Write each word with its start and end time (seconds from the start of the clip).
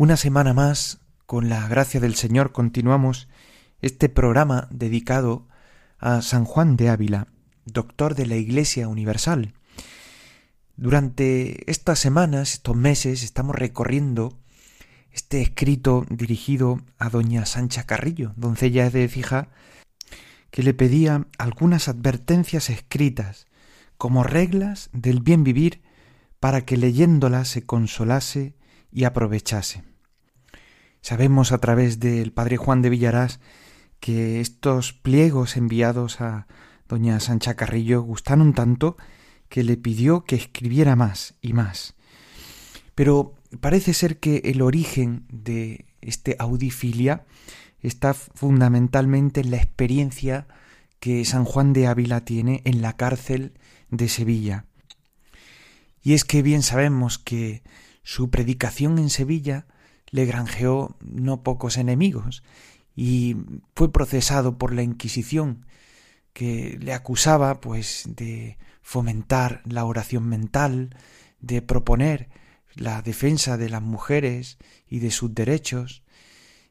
Una 0.00 0.16
semana 0.16 0.54
más, 0.54 1.02
con 1.26 1.50
la 1.50 1.68
gracia 1.68 2.00
del 2.00 2.14
Señor, 2.14 2.52
continuamos 2.52 3.28
este 3.82 4.08
programa 4.08 4.66
dedicado 4.70 5.46
a 5.98 6.22
San 6.22 6.46
Juan 6.46 6.78
de 6.78 6.88
Ávila, 6.88 7.26
doctor 7.66 8.14
de 8.14 8.24
la 8.24 8.36
Iglesia 8.36 8.88
Universal. 8.88 9.52
Durante 10.78 11.70
estas 11.70 11.98
semanas, 11.98 12.54
estos 12.54 12.74
meses, 12.74 13.22
estamos 13.22 13.54
recorriendo 13.54 14.38
este 15.12 15.42
escrito 15.42 16.06
dirigido 16.08 16.80
a 16.98 17.10
doña 17.10 17.44
Sancha 17.44 17.84
Carrillo, 17.84 18.32
doncella 18.36 18.88
de 18.88 19.06
Fija, 19.06 19.50
que 20.50 20.62
le 20.62 20.72
pedía 20.72 21.26
algunas 21.36 21.88
advertencias 21.88 22.70
escritas 22.70 23.48
como 23.98 24.22
reglas 24.22 24.88
del 24.94 25.20
bien 25.20 25.44
vivir 25.44 25.82
para 26.40 26.64
que 26.64 26.78
leyéndolas 26.78 27.48
se 27.48 27.66
consolase 27.66 28.54
y 28.90 29.04
aprovechase. 29.04 29.89
Sabemos 31.02 31.52
a 31.52 31.58
través 31.58 31.98
del 32.00 32.32
padre 32.32 32.56
Juan 32.56 32.82
de 32.82 32.90
Villarás 32.90 33.40
que 34.00 34.40
estos 34.40 34.92
pliegos 34.92 35.56
enviados 35.56 36.20
a 36.20 36.46
doña 36.88 37.20
Sancha 37.20 37.54
Carrillo 37.54 38.02
gustaron 38.02 38.52
tanto 38.52 38.96
que 39.48 39.64
le 39.64 39.76
pidió 39.76 40.24
que 40.24 40.36
escribiera 40.36 40.96
más 40.96 41.34
y 41.40 41.52
más. 41.52 41.94
Pero 42.94 43.34
parece 43.60 43.94
ser 43.94 44.18
que 44.18 44.42
el 44.44 44.62
origen 44.62 45.26
de 45.30 45.86
este 46.00 46.36
audifilia 46.38 47.24
está 47.80 48.14
fundamentalmente 48.14 49.40
en 49.40 49.50
la 49.50 49.56
experiencia 49.56 50.46
que 50.98 51.24
San 51.24 51.44
Juan 51.44 51.72
de 51.72 51.86
Ávila 51.86 52.24
tiene 52.24 52.60
en 52.64 52.82
la 52.82 52.96
cárcel 52.96 53.54
de 53.90 54.08
Sevilla. 54.08 54.66
Y 56.02 56.12
es 56.14 56.24
que 56.24 56.42
bien 56.42 56.62
sabemos 56.62 57.18
que 57.18 57.62
su 58.02 58.30
predicación 58.30 58.98
en 58.98 59.10
Sevilla 59.10 59.66
le 60.10 60.24
granjeó 60.26 60.96
no 61.00 61.42
pocos 61.42 61.76
enemigos 61.76 62.42
y 62.96 63.36
fue 63.74 63.92
procesado 63.92 64.58
por 64.58 64.74
la 64.74 64.82
Inquisición, 64.82 65.66
que 66.32 66.78
le 66.80 66.92
acusaba 66.92 67.60
pues 67.60 68.04
de 68.06 68.58
fomentar 68.82 69.62
la 69.64 69.84
oración 69.84 70.28
mental, 70.28 70.96
de 71.40 71.62
proponer 71.62 72.28
la 72.74 73.02
defensa 73.02 73.56
de 73.56 73.68
las 73.68 73.82
mujeres 73.82 74.58
y 74.88 75.00
de 75.00 75.10
sus 75.10 75.34
derechos. 75.34 76.02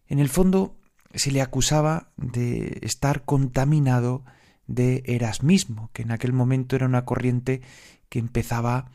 En 0.08 0.20
el 0.20 0.30
fondo 0.30 0.78
se 1.14 1.32
le 1.32 1.42
acusaba 1.42 2.12
de 2.18 2.80
estar 2.82 3.26
contaminado 3.26 4.24
de 4.68 5.04
erasmismo, 5.06 5.90
que 5.94 6.04
en 6.04 6.12
aquel 6.12 6.34
momento 6.34 6.76
era 6.76 6.86
una 6.86 7.06
corriente 7.06 7.62
que 8.10 8.20
empezaba 8.20 8.92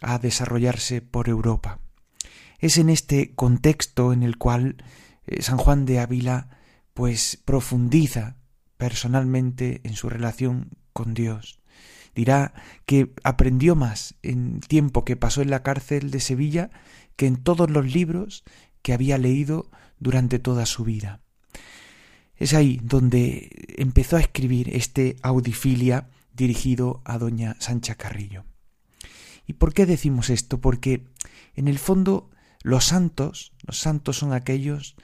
a 0.00 0.18
desarrollarse 0.18 1.02
por 1.02 1.28
Europa. 1.28 1.80
Es 2.66 2.78
en 2.78 2.90
este 2.90 3.32
contexto 3.36 4.12
en 4.12 4.24
el 4.24 4.38
cual 4.38 4.82
eh, 5.28 5.40
San 5.40 5.56
Juan 5.56 5.86
de 5.86 6.00
Ávila 6.00 6.58
pues 6.94 7.40
profundiza 7.44 8.38
personalmente 8.76 9.82
en 9.84 9.94
su 9.94 10.08
relación 10.08 10.70
con 10.92 11.14
Dios. 11.14 11.60
Dirá 12.16 12.54
que 12.84 13.14
aprendió 13.22 13.76
más 13.76 14.16
en 14.24 14.58
tiempo 14.58 15.04
que 15.04 15.14
pasó 15.14 15.42
en 15.42 15.50
la 15.50 15.62
cárcel 15.62 16.10
de 16.10 16.18
Sevilla 16.18 16.70
que 17.14 17.28
en 17.28 17.36
todos 17.36 17.70
los 17.70 17.86
libros 17.86 18.42
que 18.82 18.92
había 18.92 19.16
leído 19.16 19.70
durante 20.00 20.40
toda 20.40 20.66
su 20.66 20.82
vida. 20.82 21.20
Es 22.34 22.52
ahí 22.52 22.80
donde 22.82 23.76
empezó 23.78 24.16
a 24.16 24.20
escribir 24.20 24.74
este 24.74 25.14
Audifilia 25.22 26.08
dirigido 26.34 27.00
a 27.04 27.16
doña 27.18 27.54
Sancha 27.60 27.94
Carrillo. 27.94 28.44
¿Y 29.46 29.52
por 29.52 29.72
qué 29.72 29.86
decimos 29.86 30.30
esto? 30.30 30.60
Porque 30.60 31.06
en 31.54 31.68
el 31.68 31.78
fondo 31.78 32.30
los 32.66 32.86
santos, 32.86 33.52
los 33.64 33.78
santos 33.78 34.18
son 34.18 34.32
aquellos 34.32 34.96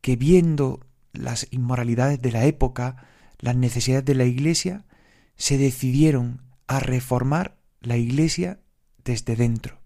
que 0.00 0.16
viendo 0.16 0.80
las 1.12 1.46
inmoralidades 1.52 2.20
de 2.20 2.32
la 2.32 2.44
época, 2.44 3.06
las 3.38 3.54
necesidades 3.54 4.04
de 4.04 4.16
la 4.16 4.24
Iglesia, 4.24 4.84
se 5.36 5.56
decidieron 5.56 6.42
a 6.66 6.80
reformar 6.80 7.56
la 7.80 7.96
Iglesia 7.96 8.58
desde 9.04 9.36
dentro, 9.36 9.78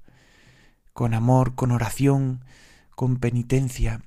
con 0.94 1.12
amor, 1.12 1.54
con 1.54 1.70
oración, 1.70 2.46
con 2.96 3.18
penitencia, 3.18 4.02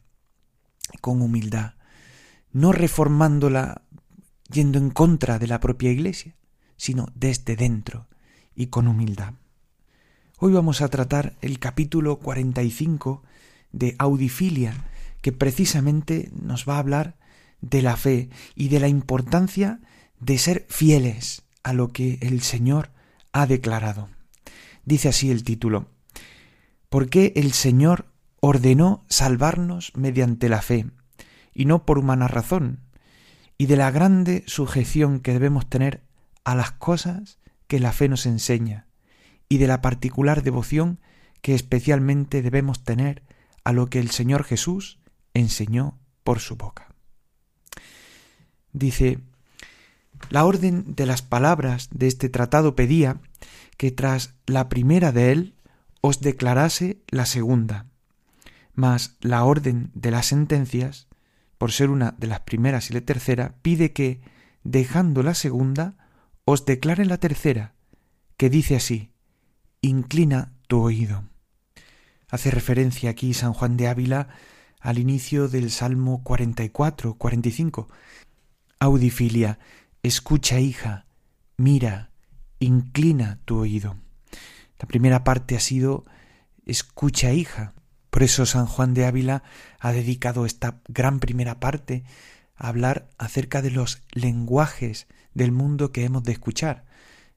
con 1.00 1.22
humildad, 1.22 1.76
no 2.52 2.72
reformándola 2.72 3.84
yendo 4.52 4.80
en 4.80 4.90
contra 4.90 5.38
de 5.38 5.46
la 5.46 5.60
propia 5.60 5.92
Iglesia, 5.92 6.36
sino 6.76 7.06
desde 7.14 7.56
dentro 7.56 8.08
y 8.56 8.68
con 8.68 8.88
humildad. 8.88 9.36
Hoy 10.44 10.54
vamos 10.54 10.82
a 10.82 10.88
tratar 10.88 11.36
el 11.42 11.60
capítulo 11.60 12.18
45 12.18 13.22
de 13.74 13.96
Audifilia, 14.00 14.74
que 15.22 15.32
precisamente 15.32 16.32
nos 16.34 16.68
va 16.68 16.78
a 16.78 16.80
hablar 16.80 17.16
de 17.62 17.84
la 17.84 17.96
fe 17.96 18.32
y 18.56 18.70
de 18.70 18.80
la 18.80 18.88
importancia 18.88 19.82
de 20.20 20.40
ser 20.40 20.66
fieles 20.68 21.44
a 21.62 21.74
lo 21.74 21.90
que 21.90 22.18
el 22.24 22.42
Señor 22.42 22.90
ha 23.34 23.46
declarado. 23.46 24.10
Dice 24.84 25.10
así 25.10 25.30
el 25.30 25.44
título, 25.44 25.86
¿por 26.90 27.08
qué 27.08 27.34
el 27.36 27.52
Señor 27.52 28.08
ordenó 28.40 29.06
salvarnos 29.10 29.92
mediante 29.96 30.50
la 30.50 30.64
fe 30.64 30.88
y 31.54 31.66
no 31.66 31.86
por 31.86 32.00
humana 32.00 32.28
razón? 32.28 32.80
Y 33.60 33.68
de 33.68 33.76
la 33.76 33.92
grande 33.92 34.44
sujeción 34.48 35.20
que 35.20 35.34
debemos 35.34 35.70
tener 35.70 36.02
a 36.44 36.56
las 36.56 36.72
cosas 36.72 37.38
que 37.68 37.80
la 37.80 37.92
fe 37.92 38.10
nos 38.10 38.26
enseña 38.26 38.88
y 39.52 39.58
de 39.58 39.68
la 39.68 39.82
particular 39.82 40.44
devoción 40.44 41.02
que 41.42 41.56
especialmente 41.56 42.42
debemos 42.42 42.86
tener 42.86 43.22
a 43.66 43.74
lo 43.74 43.88
que 43.88 44.00
el 44.00 44.10
Señor 44.10 44.46
Jesús 44.46 45.02
enseñó 45.34 46.00
por 46.24 46.40
su 46.40 46.56
boca. 46.56 46.96
Dice, 48.72 49.20
la 50.30 50.46
orden 50.46 50.96
de 50.96 51.06
las 51.06 51.22
palabras 51.22 51.90
de 51.92 52.08
este 52.08 52.30
tratado 52.30 52.78
pedía 52.78 53.20
que 53.76 53.92
tras 53.92 54.36
la 54.46 54.70
primera 54.70 55.12
de 55.12 55.34
él 55.34 55.56
os 56.00 56.22
declarase 56.22 57.02
la 57.10 57.26
segunda, 57.26 57.88
mas 58.74 59.18
la 59.20 59.44
orden 59.44 59.92
de 59.94 60.12
las 60.12 60.28
sentencias, 60.28 61.10
por 61.58 61.74
ser 61.74 61.90
una 61.90 62.16
de 62.18 62.28
las 62.28 62.40
primeras 62.40 62.90
y 62.90 62.94
la 62.94 63.02
tercera, 63.02 63.56
pide 63.62 63.92
que, 63.92 64.22
dejando 64.64 65.24
la 65.24 65.34
segunda, 65.34 65.98
os 66.46 66.64
declare 66.66 67.04
la 67.04 67.18
tercera, 67.18 67.74
que 68.38 68.50
dice 68.50 68.78
así, 68.78 69.11
inclina 69.82 70.54
tu 70.68 70.82
oído. 70.82 71.24
Hace 72.30 72.52
referencia 72.52 73.10
aquí 73.10 73.34
San 73.34 73.54
Juan 73.54 73.78
de 73.78 73.88
Ávila 73.88 74.30
al 74.80 75.00
inicio 75.00 75.48
del 75.48 75.72
Salmo 75.72 76.24
44, 76.24 77.16
45. 77.16 77.88
Audifilia, 78.80 79.60
escucha 80.02 80.60
hija, 80.60 81.06
mira, 81.58 82.12
inclina 82.60 83.40
tu 83.46 83.58
oído. 83.58 83.98
La 84.80 84.88
primera 84.88 85.24
parte 85.24 85.56
ha 85.56 85.60
sido 85.60 86.06
escucha 86.66 87.34
hija. 87.34 87.74
Por 88.10 88.24
eso 88.24 88.46
San 88.46 88.66
Juan 88.66 88.94
de 88.94 89.06
Ávila 89.06 89.44
ha 89.80 89.92
dedicado 89.92 90.46
esta 90.46 90.82
gran 90.88 91.20
primera 91.20 91.60
parte 91.60 92.04
a 92.56 92.68
hablar 92.68 93.10
acerca 93.18 93.62
de 93.62 93.72
los 93.72 94.04
lenguajes 94.12 95.08
del 95.34 95.52
mundo 95.52 95.92
que 95.92 96.04
hemos 96.04 96.24
de 96.24 96.34
escuchar. 96.34 96.86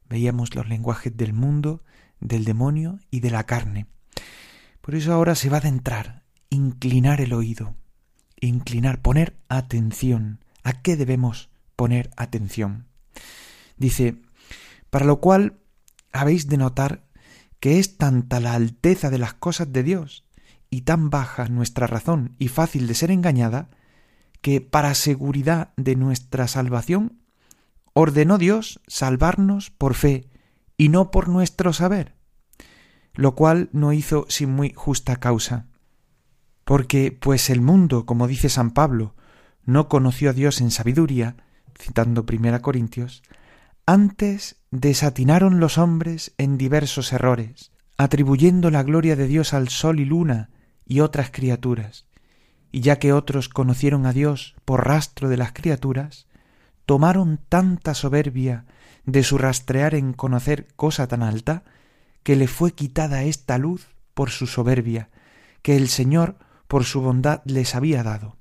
Veíamos 0.09 0.55
los 0.55 0.69
lenguajes 0.69 1.17
del 1.17 1.33
mundo, 1.33 1.83
del 2.25 2.45
demonio 2.45 2.99
y 3.13 3.21
de 3.21 3.31
la 3.31 3.45
carne. 3.45 3.87
Por 4.81 4.97
eso 4.97 5.13
ahora 5.13 5.37
se 5.37 5.49
va 5.49 5.59
a 5.59 5.61
adentrar, 5.61 6.25
inclinar 6.51 7.21
el 7.21 7.33
oído, 7.33 7.77
inclinar, 8.41 9.01
poner 9.01 9.37
atención. 9.49 10.41
¿A 10.65 10.83
qué 10.83 10.97
debemos 10.97 11.51
poner 11.77 12.11
atención? 12.17 12.87
Dice, 13.77 14.17
para 14.91 15.05
lo 15.05 15.21
cual 15.21 15.61
habéis 16.13 16.49
de 16.49 16.57
notar 16.57 17.05
que 17.61 17.79
es 17.79 17.97
tanta 17.97 18.41
la 18.41 18.55
alteza 18.55 19.11
de 19.11 19.19
las 19.19 19.35
cosas 19.35 19.73
de 19.73 19.83
Dios 19.83 20.25
y 20.71 20.83
tan 20.83 21.11
baja 21.11 21.49
nuestra 21.49 21.87
razón 21.87 22.35
y 22.39 22.49
fácil 22.49 22.87
de 22.87 22.95
ser 22.95 23.11
engañada, 23.11 23.69
que 24.41 24.61
para 24.61 24.95
seguridad 24.95 25.73
de 25.77 25.97
nuestra 25.97 26.49
salvación 26.49 27.21
ordenó 27.95 28.39
Dios 28.39 28.81
salvarnos 28.87 29.71
por 29.71 29.95
fe 29.95 30.29
y 30.77 30.89
no 30.89 31.11
por 31.11 31.29
nuestro 31.29 31.73
saber, 31.73 32.15
lo 33.15 33.35
cual 33.35 33.69
no 33.73 33.93
hizo 33.93 34.27
sin 34.29 34.51
muy 34.51 34.73
justa 34.75 35.17
causa. 35.17 35.67
Porque 36.65 37.13
pues 37.13 37.51
el 37.51 37.61
mundo, 37.61 38.07
como 38.07 38.27
dice 38.27 38.49
San 38.49 38.71
Pablo, 38.73 39.15
no 39.65 39.89
conoció 39.89 40.31
a 40.31 40.33
Dios 40.33 40.61
en 40.61 40.71
sabiduría, 40.71 41.37
citando 41.79 42.27
primera 42.27 42.61
Corintios, 42.61 43.23
antes 43.87 44.57
desatinaron 44.71 45.61
los 45.61 45.79
hombres 45.79 46.33
en 46.39 46.57
diversos 46.57 47.13
errores, 47.13 47.71
atribuyendo 47.97 48.71
la 48.71 48.83
gloria 48.83 49.17
de 49.17 49.29
Dios 49.29 49.55
al 49.55 49.69
sol 49.69 50.01
y 50.01 50.05
luna 50.05 50.51
y 50.87 51.01
otras 51.01 51.31
criaturas, 51.31 52.07
y 52.73 52.81
ya 52.81 52.99
que 52.99 53.13
otros 53.13 53.49
conocieron 53.49 54.07
a 54.07 54.13
Dios 54.13 54.57
por 54.65 54.87
rastro 54.87 55.29
de 55.29 55.37
las 55.37 55.53
criaturas, 55.53 56.27
tomaron 56.87 57.41
tanta 57.49 57.95
soberbia 57.95 58.67
de 59.07 59.23
su 59.23 59.39
rastrear 59.39 59.95
en 59.95 60.13
conocer 60.13 60.67
cosa 60.77 61.07
tan 61.07 61.23
alta, 61.23 61.65
que 62.23 62.37
le 62.37 62.49
fue 62.49 62.73
quitada 62.73 63.23
esta 63.25 63.59
luz 63.59 63.89
por 64.15 64.31
su 64.31 64.47
soberbia, 64.47 65.11
que 65.63 65.77
el 65.77 65.89
Señor 65.89 66.39
por 66.69 66.85
su 66.85 67.01
bondad 67.01 67.43
les 67.45 67.75
había 67.75 68.03
dado. 68.03 68.37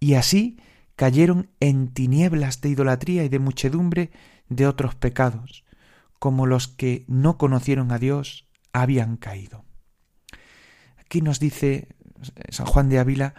Y 0.00 0.14
así 0.14 0.58
cayeron 0.96 1.48
en 1.60 1.88
tinieblas 1.88 2.60
de 2.60 2.70
idolatría 2.70 3.24
y 3.24 3.28
de 3.28 3.38
muchedumbre 3.38 4.10
de 4.48 4.66
otros 4.66 4.94
pecados, 4.94 5.64
como 6.18 6.46
los 6.46 6.68
que 6.68 7.04
no 7.06 7.38
conocieron 7.38 7.92
a 7.92 7.98
Dios 7.98 8.46
habían 8.72 9.16
caído. 9.16 9.64
Aquí 10.98 11.22
nos 11.22 11.40
dice 11.40 11.88
San 12.50 12.66
Juan 12.66 12.88
de 12.88 12.98
Ávila 12.98 13.34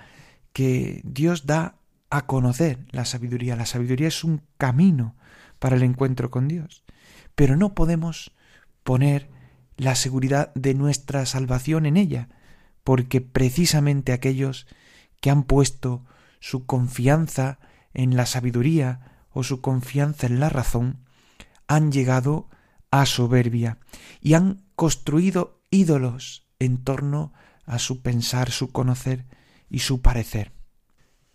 que 0.54 1.02
Dios 1.04 1.46
da 1.46 1.76
a 2.10 2.26
conocer 2.26 2.80
la 2.92 3.06
sabiduría. 3.06 3.56
La 3.56 3.66
sabiduría 3.66 4.08
es 4.08 4.24
un 4.24 4.42
camino 4.58 5.16
para 5.60 5.76
el 5.76 5.84
encuentro 5.84 6.32
con 6.32 6.48
Dios. 6.48 6.84
Pero 7.36 7.56
no 7.56 7.74
podemos 7.74 8.32
poner 8.84 9.30
la 9.78 9.96
seguridad 9.96 10.54
de 10.56 10.74
nuestra 10.74 11.26
salvación 11.26 11.86
en 11.86 11.98
ella, 11.98 12.30
porque 12.84 13.22
precisamente 13.22 14.14
aquellos 14.14 14.68
que 15.22 15.30
han 15.30 15.44
puesto 15.44 16.06
su 16.40 16.66
confianza 16.66 17.60
en 17.94 18.16
la 18.16 18.26
sabiduría 18.26 19.26
o 19.32 19.44
su 19.44 19.62
confianza 19.62 20.28
en 20.28 20.40
la 20.40 20.50
razón, 20.50 21.06
han 21.68 21.92
llegado 21.92 22.50
a 22.92 23.06
soberbia 23.06 23.78
y 24.22 24.34
han 24.34 24.64
construido 24.76 25.62
ídolos 25.70 26.48
en 26.58 26.84
torno 26.84 27.34
a 27.66 27.80
su 27.80 28.02
pensar, 28.02 28.52
su 28.52 28.72
conocer 28.72 29.26
y 29.70 29.80
su 29.80 30.02
parecer. 30.02 30.52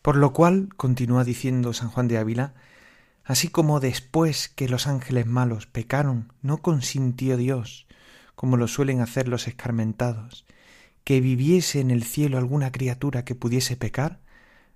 Por 0.03 0.17
lo 0.17 0.33
cual, 0.33 0.69
continúa 0.77 1.25
diciendo 1.25 1.73
San 1.73 1.89
Juan 1.89 2.09
de 2.09 2.19
Ávila, 2.19 2.55
así 3.25 3.49
como 3.49 3.81
después 3.81 4.49
que 4.49 4.69
los 4.69 4.87
ángeles 4.87 5.27
malos 5.27 5.67
pecaron, 5.67 6.33
no 6.43 6.59
consintió 6.59 7.37
Dios, 7.37 7.87
como 8.35 8.57
lo 8.57 8.69
suelen 8.69 9.01
hacer 9.01 9.29
los 9.29 9.49
escarmentados, 9.49 10.45
que 11.05 11.21
viviese 11.21 11.81
en 11.81 11.91
el 11.91 12.03
cielo 12.03 12.39
alguna 12.39 12.73
criatura 12.73 13.25
que 13.25 13.35
pudiese 13.35 13.77
pecar, 13.77 14.21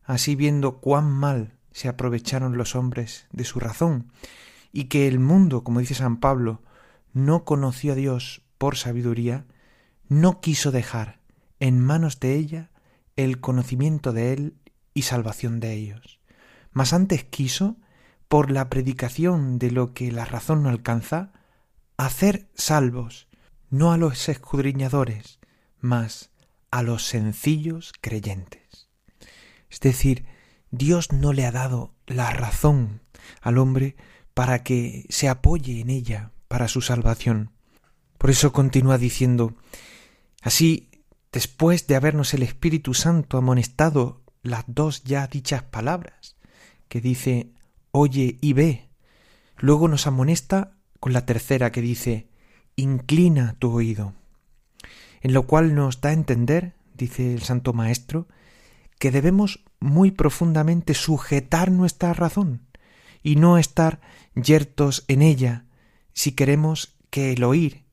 así 0.04 0.34
viendo 0.34 0.78
cuán 0.78 1.10
mal 1.10 1.54
se 1.72 1.88
aprovecharon 1.88 2.56
los 2.56 2.74
hombres 2.74 3.26
de 3.32 3.44
su 3.44 3.60
razón, 3.60 4.10
y 4.72 4.84
que 4.84 5.08
el 5.08 5.18
mundo, 5.18 5.64
como 5.64 5.80
dice 5.80 5.94
San 5.94 6.18
Pablo, 6.18 6.62
no 7.12 7.44
conoció 7.44 7.92
a 7.92 7.96
Dios 7.96 8.42
por 8.58 8.76
sabiduría, 8.76 9.46
no 10.08 10.40
quiso 10.40 10.72
dejar 10.72 11.20
en 11.60 11.80
manos 11.80 12.20
de 12.20 12.34
ella 12.34 12.70
el 13.16 13.40
conocimiento 13.40 14.12
de 14.12 14.32
Él 14.32 14.54
y 14.94 15.02
salvación 15.02 15.60
de 15.60 15.74
ellos, 15.74 16.20
mas 16.72 16.92
antes 16.92 17.24
quiso, 17.24 17.76
por 18.28 18.50
la 18.50 18.68
predicación 18.68 19.58
de 19.58 19.70
lo 19.70 19.94
que 19.94 20.12
la 20.12 20.24
razón 20.24 20.62
no 20.62 20.68
alcanza, 20.68 21.32
hacer 21.96 22.48
salvos, 22.54 23.28
no 23.70 23.92
a 23.92 23.96
los 23.96 24.28
escudriñadores, 24.28 25.40
mas 25.80 26.30
a 26.70 26.82
los 26.82 27.04
sencillos 27.04 27.92
creyentes. 28.00 28.88
Es 29.70 29.80
decir, 29.80 30.26
Dios 30.70 31.12
no 31.12 31.32
le 31.32 31.46
ha 31.46 31.52
dado 31.52 31.94
la 32.06 32.30
razón 32.30 33.02
al 33.40 33.58
hombre 33.58 33.96
para 34.34 34.62
que 34.62 35.06
se 35.08 35.28
apoye 35.28 35.80
en 35.80 35.90
ella 35.90 36.32
para 36.46 36.68
su 36.68 36.80
salvación. 36.80 37.50
Por 38.18 38.30
eso 38.30 38.52
continúa 38.52 38.98
diciendo, 38.98 39.54
así, 40.42 40.90
después 41.32 41.86
de 41.86 41.96
habernos 41.96 42.34
el 42.34 42.42
Espíritu 42.42 42.94
Santo 42.94 43.38
amonestado 43.38 44.22
las 44.42 44.64
dos 44.66 45.04
ya 45.04 45.26
dichas 45.26 45.62
palabras, 45.62 46.36
que 46.88 47.00
dice, 47.00 47.52
oye 47.98 48.38
y 48.40 48.52
ve, 48.52 48.88
luego 49.58 49.88
nos 49.88 50.06
amonesta 50.06 50.76
con 51.00 51.12
la 51.12 51.26
tercera 51.26 51.72
que 51.72 51.80
dice, 51.80 52.28
inclina 52.76 53.56
tu 53.58 53.72
oído, 53.72 54.14
en 55.20 55.32
lo 55.32 55.46
cual 55.46 55.74
nos 55.74 56.00
da 56.00 56.10
a 56.10 56.14
entender, 56.14 56.74
dice 56.94 57.34
el 57.34 57.42
Santo 57.42 57.72
Maestro, 57.72 58.28
que 58.98 59.10
debemos 59.10 59.64
muy 59.80 60.10
profundamente 60.10 60.94
sujetar 60.94 61.70
nuestra 61.70 62.12
razón 62.12 62.66
y 63.22 63.36
no 63.36 63.58
estar 63.58 64.00
yertos 64.34 65.04
en 65.08 65.22
ella 65.22 65.66
si 66.12 66.32
queremos 66.32 66.96
que 67.10 67.32
el 67.32 67.44
oír 67.44 67.84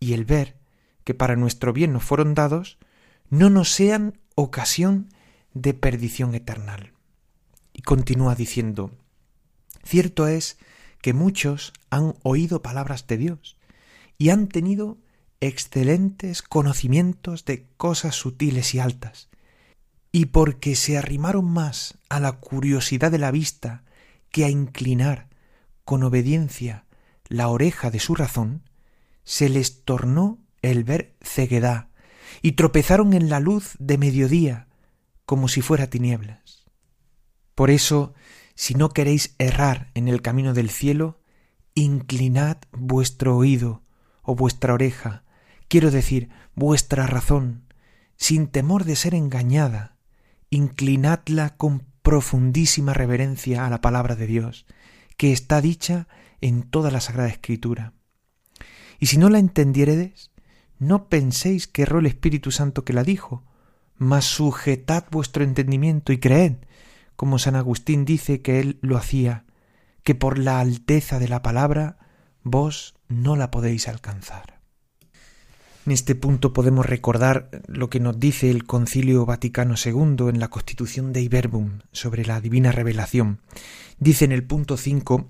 y 0.00 0.14
el 0.14 0.24
ver, 0.24 0.56
que 1.04 1.14
para 1.14 1.36
nuestro 1.36 1.72
bien 1.72 1.92
nos 1.92 2.02
fueron 2.02 2.34
dados, 2.34 2.78
no 3.28 3.50
nos 3.50 3.70
sean 3.70 4.18
ocasión 4.34 5.08
de 5.52 5.74
perdición 5.74 6.34
eterna. 6.34 6.76
Y 7.72 7.82
continúa 7.82 8.34
diciendo, 8.34 8.90
cierto 9.84 10.26
es 10.26 10.58
que 11.00 11.12
muchos 11.12 11.72
han 11.90 12.14
oído 12.22 12.62
palabras 12.62 13.06
de 13.06 13.18
Dios 13.18 13.56
y 14.18 14.30
han 14.30 14.48
tenido 14.48 14.98
excelentes 15.40 16.42
conocimientos 16.42 17.44
de 17.44 17.66
cosas 17.76 18.14
sutiles 18.14 18.74
y 18.74 18.78
altas, 18.78 19.28
y 20.12 20.26
porque 20.26 20.76
se 20.76 20.96
arrimaron 20.96 21.44
más 21.44 21.98
a 22.08 22.20
la 22.20 22.32
curiosidad 22.32 23.10
de 23.10 23.18
la 23.18 23.30
vista 23.30 23.84
que 24.30 24.44
a 24.44 24.48
inclinar 24.48 25.28
con 25.84 26.02
obediencia 26.02 26.86
la 27.28 27.48
oreja 27.48 27.90
de 27.90 28.00
su 28.00 28.14
razón, 28.14 28.62
se 29.24 29.48
les 29.48 29.84
tornó 29.84 30.38
el 30.62 30.84
ver 30.84 31.14
ceguedad, 31.20 31.88
y 32.42 32.52
tropezaron 32.52 33.12
en 33.12 33.28
la 33.28 33.40
luz 33.40 33.74
de 33.78 33.98
mediodía, 33.98 34.68
como 35.24 35.48
si 35.48 35.60
fuera 35.60 35.88
tinieblas. 35.88 36.64
Por 37.54 37.70
eso, 37.70 38.14
si 38.54 38.74
no 38.74 38.90
queréis 38.90 39.34
errar 39.38 39.90
en 39.94 40.08
el 40.08 40.22
camino 40.22 40.54
del 40.54 40.70
cielo, 40.70 41.20
inclinad 41.74 42.58
vuestro 42.72 43.36
oído 43.36 43.82
o 44.22 44.34
vuestra 44.34 44.74
oreja, 44.74 45.24
quiero 45.68 45.90
decir, 45.90 46.30
vuestra 46.54 47.06
razón, 47.06 47.64
sin 48.16 48.46
temor 48.46 48.84
de 48.84 48.96
ser 48.96 49.14
engañada, 49.14 49.96
inclinadla 50.50 51.56
con 51.56 51.84
profundísima 52.02 52.94
reverencia 52.94 53.66
a 53.66 53.70
la 53.70 53.80
palabra 53.80 54.14
de 54.14 54.26
Dios, 54.26 54.66
que 55.16 55.32
está 55.32 55.60
dicha 55.60 56.06
en 56.40 56.62
toda 56.62 56.90
la 56.90 57.00
Sagrada 57.00 57.28
Escritura. 57.28 57.94
Y 59.00 59.06
si 59.06 59.18
no 59.18 59.30
la 59.30 59.38
entendiéredes, 59.38 60.30
no 60.78 61.08
penséis 61.08 61.66
que 61.66 61.82
erró 61.82 61.98
el 61.98 62.06
Espíritu 62.06 62.50
Santo 62.50 62.84
que 62.84 62.92
la 62.92 63.04
dijo, 63.04 63.44
mas 63.96 64.24
sujetad 64.24 65.04
vuestro 65.10 65.44
entendimiento 65.44 66.12
y 66.12 66.18
creed, 66.18 66.56
como 67.16 67.38
San 67.38 67.56
Agustín 67.56 68.04
dice 68.04 68.42
que 68.42 68.60
él 68.60 68.78
lo 68.80 68.96
hacía, 68.96 69.44
que 70.02 70.14
por 70.14 70.38
la 70.38 70.60
alteza 70.60 71.18
de 71.18 71.28
la 71.28 71.42
palabra 71.42 71.98
vos 72.42 72.94
no 73.08 73.36
la 73.36 73.50
podéis 73.50 73.88
alcanzar. 73.88 74.60
En 75.86 75.92
este 75.92 76.14
punto 76.14 76.54
podemos 76.54 76.86
recordar 76.86 77.50
lo 77.66 77.90
que 77.90 78.00
nos 78.00 78.18
dice 78.18 78.50
el 78.50 78.64
Concilio 78.64 79.26
Vaticano 79.26 79.74
II 79.82 80.28
en 80.30 80.40
la 80.40 80.48
Constitución 80.48 81.12
de 81.12 81.20
Iberbum 81.20 81.80
sobre 81.92 82.24
la 82.24 82.40
divina 82.40 82.72
revelación. 82.72 83.40
Dice 83.98 84.24
en 84.24 84.32
el 84.32 84.44
punto 84.44 84.78
5 84.78 85.28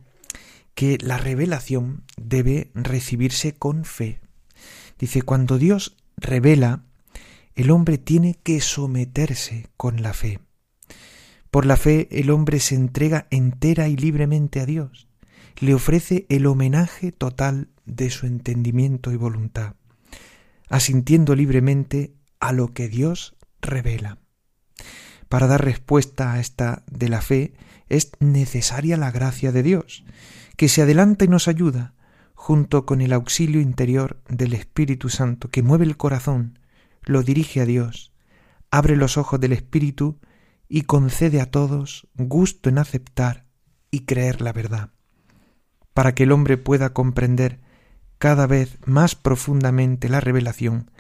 que 0.75 0.97
la 1.01 1.19
revelación 1.19 2.05
debe 2.17 2.71
recibirse 2.75 3.57
con 3.57 3.85
fe. 3.85 4.21
Dice, 4.99 5.23
cuando 5.23 5.59
Dios 5.59 5.97
revela, 6.17 6.85
el 7.57 7.71
hombre 7.71 7.99
tiene 7.99 8.37
que 8.43 8.61
someterse 8.61 9.69
con 9.77 10.03
la 10.03 10.13
fe. 10.13 10.41
Por 11.55 11.67
la 11.67 11.77
fe 11.77 12.09
el 12.11 12.31
hombre 12.31 12.59
se 12.59 12.75
entrega 12.75 13.29
entera 13.31 13.87
y 13.87 13.95
libremente 13.95 14.59
a 14.59 14.67
Dios, 14.67 15.07
le 15.61 15.73
ofrece 15.73 16.27
el 16.29 16.47
homenaje 16.47 17.13
total 17.13 17.69
de 17.85 18.11
su 18.11 18.27
entendimiento 18.27 19.13
y 19.13 19.17
voluntad, 19.17 19.77
asintiendo 20.69 21.37
libremente 21.37 22.13
a 22.41 22.51
lo 22.53 22.75
que 22.75 22.89
Dios 22.89 23.37
revela. 23.63 24.19
Para 25.29 25.47
dar 25.47 25.65
respuesta 25.65 26.33
a 26.33 26.41
esta 26.41 26.83
de 26.91 27.09
la 27.09 27.21
fe 27.21 27.55
es 27.89 28.11
necesaria 28.19 28.97
la 28.97 29.13
gracia 29.13 29.53
de 29.53 29.63
Dios, 29.63 30.05
que 30.57 30.69
se 30.69 30.83
adelanta 30.83 31.25
y 31.25 31.29
nos 31.29 31.47
ayuda, 31.47 31.95
junto 32.35 32.85
con 32.85 33.01
el 33.01 33.13
auxilio 33.13 33.61
interior 33.61 34.21
del 34.29 34.55
Espíritu 34.55 35.09
Santo 35.09 35.53
que 35.53 35.63
mueve 35.63 35.85
el 35.85 35.97
corazón, 35.97 36.59
lo 37.05 37.23
dirige 37.23 37.61
a 37.61 37.65
Dios, 37.65 38.13
abre 38.73 38.97
los 38.97 39.17
ojos 39.17 39.39
del 39.39 39.53
Espíritu 39.53 40.19
y 40.75 40.83
concede 40.83 41.41
a 41.41 41.53
todos 41.53 42.09
gusto 42.17 42.69
en 42.69 42.79
aceptar 42.79 43.47
y 43.93 44.07
creer 44.07 44.41
la 44.41 44.53
verdad, 44.53 44.91
para 45.93 46.17
que 46.17 46.25
el 46.25 46.33
hombre 46.33 46.57
pueda 46.57 46.93
comprender 46.93 47.61
cada 48.19 48.49
vez 48.49 48.79
más 48.85 49.15
profundamente 49.15 50.09
la 50.09 50.19
revelación, 50.19 50.91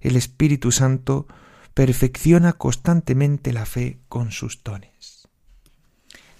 el 0.00 0.16
Espíritu 0.16 0.72
Santo 0.72 1.26
perfecciona 1.74 2.54
constantemente 2.54 3.52
la 3.52 3.66
fe 3.66 4.00
con 4.08 4.32
sus 4.32 4.64
dones. 4.64 5.28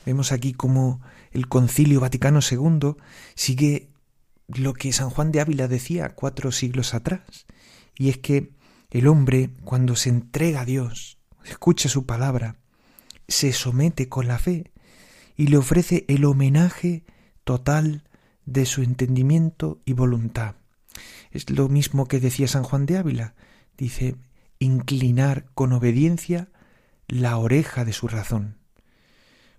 Vemos 0.07 0.33
aquí 0.33 0.55
cómo 0.55 1.03
el 1.31 1.47
Concilio 1.47 2.01
Vaticano 2.01 2.41
II 2.41 2.95
sigue 3.35 3.91
lo 4.47 4.73
que 4.73 4.95
San 4.95 5.11
Juan 5.11 5.31
de 5.31 5.43
Ávila 5.43 5.69
decía 5.69 6.15
cuatro 6.15 6.53
siglos 6.53 6.95
atrás, 6.95 7.45
y 7.99 8.09
es 8.09 8.17
que 8.17 8.55
el 8.91 9.09
hombre, 9.09 9.51
cuando 9.65 9.95
se 9.95 10.09
entrega 10.09 10.63
a 10.63 10.65
Dios, 10.65 11.19
escucha 11.45 11.91
su 11.91 12.07
palabra, 12.07 12.57
se 13.29 13.53
somete 13.53 14.09
con 14.09 14.27
la 14.27 14.39
fe 14.39 14.73
y 15.37 15.47
le 15.47 15.59
ofrece 15.59 16.05
el 16.09 16.25
homenaje 16.25 17.05
total 17.45 18.03
de 18.47 18.67
su 18.67 18.83
entendimiento 18.83 19.81
y 19.85 19.93
voluntad. 19.93 20.57
Es 21.31 21.49
lo 21.51 21.69
mismo 21.69 22.09
que 22.09 22.19
decía 22.19 22.49
San 22.49 22.65
Juan 22.65 22.87
de 22.87 22.97
Ávila. 22.97 23.35
Dice, 23.77 24.17
inclinar 24.59 25.47
con 25.55 25.73
obediencia 25.73 26.49
la 27.07 27.37
oreja 27.37 27.85
de 27.85 27.93
su 27.93 28.09
razón, 28.09 28.59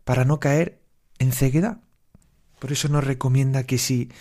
para 0.03 0.25
no 0.25 0.39
caer 0.39 0.81
en 1.19 1.31
ceguedad. 1.31 1.79
Por 2.59 2.71
eso 2.71 2.89
nos 2.89 3.03
recomienda 3.03 3.63
que 3.63 3.77
si 3.77 4.11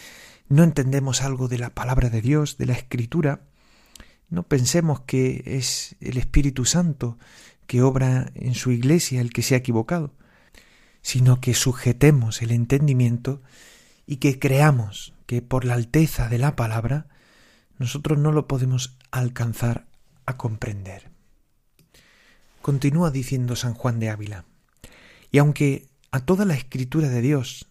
no 0.48 0.62
entendemos 0.62 1.22
algo 1.22 1.48
de 1.48 1.58
la 1.58 1.70
palabra 1.70 2.10
de 2.10 2.22
Dios, 2.22 2.56
de 2.58 2.66
la 2.66 2.74
Escritura, 2.74 3.42
no 4.30 4.44
pensemos 4.44 5.00
que 5.00 5.42
es 5.44 5.96
el 6.00 6.18
Espíritu 6.18 6.64
Santo 6.64 7.18
que 7.68 7.82
obra 7.82 8.32
en 8.34 8.54
su 8.54 8.72
iglesia 8.72 9.20
el 9.20 9.30
que 9.30 9.42
se 9.42 9.54
ha 9.54 9.58
equivocado, 9.58 10.14
sino 11.02 11.40
que 11.40 11.52
sujetemos 11.52 12.40
el 12.42 12.50
entendimiento 12.50 13.42
y 14.06 14.16
que 14.16 14.38
creamos 14.38 15.14
que 15.26 15.42
por 15.42 15.66
la 15.66 15.74
alteza 15.74 16.30
de 16.30 16.38
la 16.38 16.56
palabra 16.56 17.06
nosotros 17.76 18.18
no 18.18 18.32
lo 18.32 18.48
podemos 18.48 18.96
alcanzar 19.10 19.86
a 20.24 20.38
comprender. 20.38 21.10
Continúa 22.62 23.10
diciendo 23.10 23.54
San 23.54 23.74
Juan 23.74 24.00
de 24.00 24.08
Ávila, 24.08 24.46
y 25.30 25.36
aunque 25.36 25.88
a 26.10 26.20
toda 26.20 26.46
la 26.46 26.54
escritura 26.54 27.10
de 27.10 27.20
Dios 27.20 27.70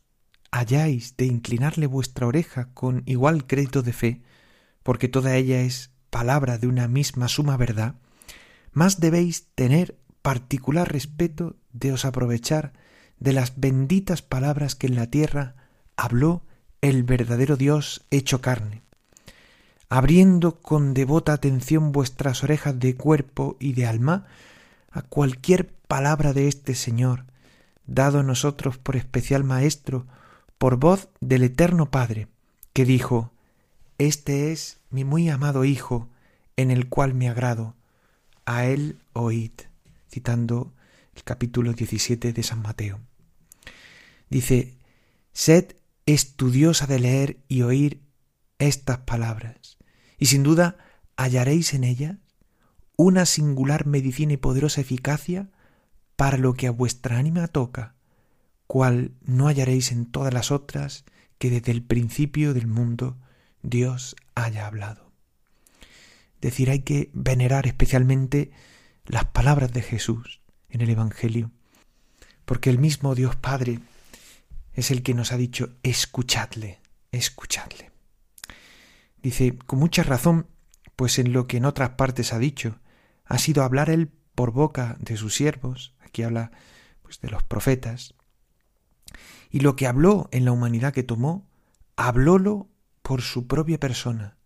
hayáis 0.51 1.17
de 1.17 1.25
inclinarle 1.25 1.87
vuestra 1.87 2.27
oreja 2.27 2.69
con 2.75 3.01
igual 3.07 3.47
crédito 3.47 3.81
de 3.81 3.93
fe, 3.93 4.21
porque 4.83 5.07
toda 5.07 5.35
ella 5.35 5.61
es 5.61 5.89
palabra 6.11 6.59
de 6.59 6.67
una 6.67 6.87
misma 6.87 7.27
suma 7.27 7.57
verdad, 7.57 7.95
más 8.71 8.99
debéis 8.99 9.47
tener 9.55 9.97
particular 10.21 10.91
respeto 10.91 11.55
de 11.71 11.93
os 11.93 12.05
aprovechar 12.05 12.73
de 13.19 13.33
las 13.33 13.59
benditas 13.59 14.21
palabras 14.21 14.75
que 14.75 14.87
en 14.87 14.95
la 14.95 15.07
tierra 15.07 15.55
habló 15.95 16.43
el 16.81 17.03
verdadero 17.03 17.57
Dios 17.57 18.05
hecho 18.11 18.41
carne, 18.41 18.83
abriendo 19.89 20.59
con 20.59 20.93
devota 20.93 21.33
atención 21.33 21.91
vuestras 21.91 22.43
orejas 22.43 22.79
de 22.79 22.95
cuerpo 22.95 23.57
y 23.59 23.73
de 23.73 23.87
alma 23.87 24.25
a 24.91 25.01
cualquier 25.01 25.73
palabra 25.87 26.33
de 26.33 26.47
este 26.47 26.75
Señor, 26.75 27.25
dado 27.85 28.19
a 28.19 28.23
nosotros 28.23 28.77
por 28.77 28.95
especial 28.95 29.43
Maestro, 29.43 30.05
por 30.57 30.77
voz 30.77 31.09
del 31.21 31.43
Eterno 31.43 31.89
Padre, 31.89 32.27
que 32.73 32.85
dijo, 32.85 33.31
Este 33.97 34.51
es 34.51 34.79
mi 34.89 35.03
muy 35.03 35.29
amado 35.29 35.63
Hijo, 35.63 36.09
en 36.57 36.71
el 36.71 36.89
cual 36.89 37.13
me 37.13 37.29
agrado, 37.29 37.75
a 38.47 38.65
él 38.65 38.97
oíd, 39.11 39.51
citando 40.09 40.73
el 41.13 41.23
capítulo 41.23 41.73
17 41.73 42.31
de 42.31 42.43
San 42.43 42.61
Mateo. 42.61 43.01
Dice, 44.29 44.77
sed 45.33 45.75
estudiosa 46.05 46.87
de 46.87 46.99
leer 46.99 47.37
y 47.49 47.63
oír 47.63 48.01
estas 48.57 48.99
palabras, 48.99 49.77
y 50.17 50.27
sin 50.27 50.43
duda 50.43 50.77
hallaréis 51.17 51.73
en 51.73 51.83
ellas 51.83 52.17
una 52.95 53.25
singular 53.25 53.85
medicina 53.85 54.33
y 54.33 54.37
poderosa 54.37 54.79
eficacia 54.79 55.49
para 56.15 56.37
lo 56.37 56.53
que 56.53 56.67
a 56.67 56.71
vuestra 56.71 57.17
ánima 57.17 57.47
toca, 57.47 57.95
cual 58.65 59.11
no 59.21 59.47
hallaréis 59.47 59.91
en 59.91 60.05
todas 60.05 60.33
las 60.33 60.51
otras 60.51 61.03
que 61.37 61.49
desde 61.49 61.73
el 61.73 61.83
principio 61.83 62.53
del 62.53 62.67
mundo 62.67 63.17
Dios 63.61 64.15
haya 64.35 64.67
hablado. 64.67 65.06
Decir, 66.41 66.69
hay 66.69 66.79
que 66.79 67.09
venerar 67.13 67.67
especialmente 67.67 68.51
las 69.05 69.25
palabras 69.25 69.71
de 69.73 69.81
Jesús 69.81 70.41
en 70.69 70.81
el 70.81 70.89
Evangelio, 70.89 71.51
porque 72.45 72.69
el 72.69 72.79
mismo 72.79 73.15
Dios 73.15 73.35
Padre 73.35 73.79
es 74.73 74.91
el 74.91 75.01
que 75.01 75.13
nos 75.13 75.31
ha 75.31 75.37
dicho, 75.37 75.75
escuchadle, 75.83 76.79
escuchadle. 77.11 77.91
Dice, 79.21 79.57
con 79.57 79.79
mucha 79.79 80.03
razón, 80.03 80.47
pues 80.95 81.19
en 81.19 81.33
lo 81.33 81.47
que 81.47 81.57
en 81.57 81.65
otras 81.65 81.91
partes 81.91 82.33
ha 82.33 82.39
dicho, 82.39 82.79
ha 83.25 83.39
sido 83.39 83.63
hablar 83.63 83.89
él 83.89 84.11
por 84.35 84.51
boca 84.51 84.97
de 84.99 85.17
sus 85.17 85.33
siervos, 85.33 85.95
aquí 85.99 86.23
habla 86.23 86.51
pues 87.01 87.19
de 87.21 87.29
los 87.29 87.43
profetas, 87.43 88.13
y 89.49 89.61
lo 89.61 89.75
que 89.75 89.87
habló 89.87 90.29
en 90.31 90.45
la 90.45 90.51
humanidad 90.51 90.93
que 90.93 91.03
tomó, 91.03 91.49
hablólo 91.95 92.69
por 93.01 93.21
su 93.21 93.47
propia 93.47 93.79
persona, 93.79 94.36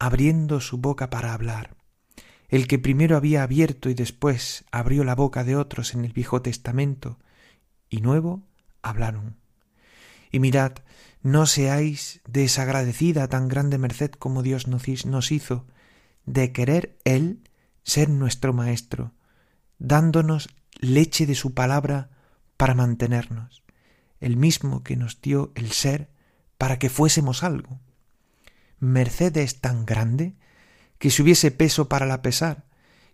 abriendo 0.00 0.60
su 0.60 0.78
boca 0.78 1.10
para 1.10 1.34
hablar. 1.34 1.76
El 2.48 2.66
que 2.66 2.80
primero 2.80 3.16
había 3.16 3.44
abierto 3.44 3.90
y 3.90 3.94
después 3.94 4.64
abrió 4.72 5.04
la 5.04 5.14
boca 5.14 5.44
de 5.44 5.54
otros 5.54 5.94
en 5.94 6.04
el 6.04 6.12
Viejo 6.12 6.42
Testamento 6.42 7.18
y 7.88 8.00
Nuevo, 8.00 8.42
hablaron. 8.82 9.36
Y 10.32 10.40
mirad, 10.40 10.72
no 11.22 11.46
seáis 11.46 12.22
desagradecida 12.26 13.28
tan 13.28 13.46
grande 13.46 13.76
merced 13.76 14.10
como 14.10 14.42
Dios 14.42 14.66
nos 14.66 15.30
hizo, 15.30 15.66
de 16.24 16.50
querer 16.50 16.98
Él 17.04 17.42
ser 17.84 18.08
nuestro 18.08 18.52
Maestro, 18.52 19.12
dándonos 19.78 20.48
leche 20.80 21.26
de 21.26 21.34
su 21.34 21.52
palabra 21.52 22.10
para 22.56 22.74
mantenernos, 22.74 23.62
el 24.18 24.36
mismo 24.38 24.82
que 24.82 24.96
nos 24.96 25.20
dio 25.20 25.52
el 25.54 25.72
ser 25.72 26.10
para 26.56 26.78
que 26.78 26.88
fuésemos 26.88 27.42
algo. 27.42 27.80
Merced 28.80 29.36
es 29.36 29.60
tan 29.60 29.86
grande 29.86 30.34
que 30.98 31.10
si 31.10 31.22
hubiese 31.22 31.50
peso 31.50 31.88
para 31.88 32.06
la 32.06 32.22
pesar 32.22 32.64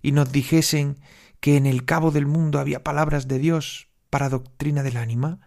y 0.01 0.13
nos 0.13 0.33
dijesen 0.33 0.99
que 1.41 1.57
en 1.57 1.67
el 1.67 1.85
cabo 1.85 2.11
del 2.11 2.27
mundo 2.27 2.59
había 2.59 2.83
palabras 2.83 3.29
de 3.29 3.39
Dios 3.39 3.89
para 4.09 4.29
doctrina 4.29 4.83
del 4.83 4.97
ánima, 4.97 5.41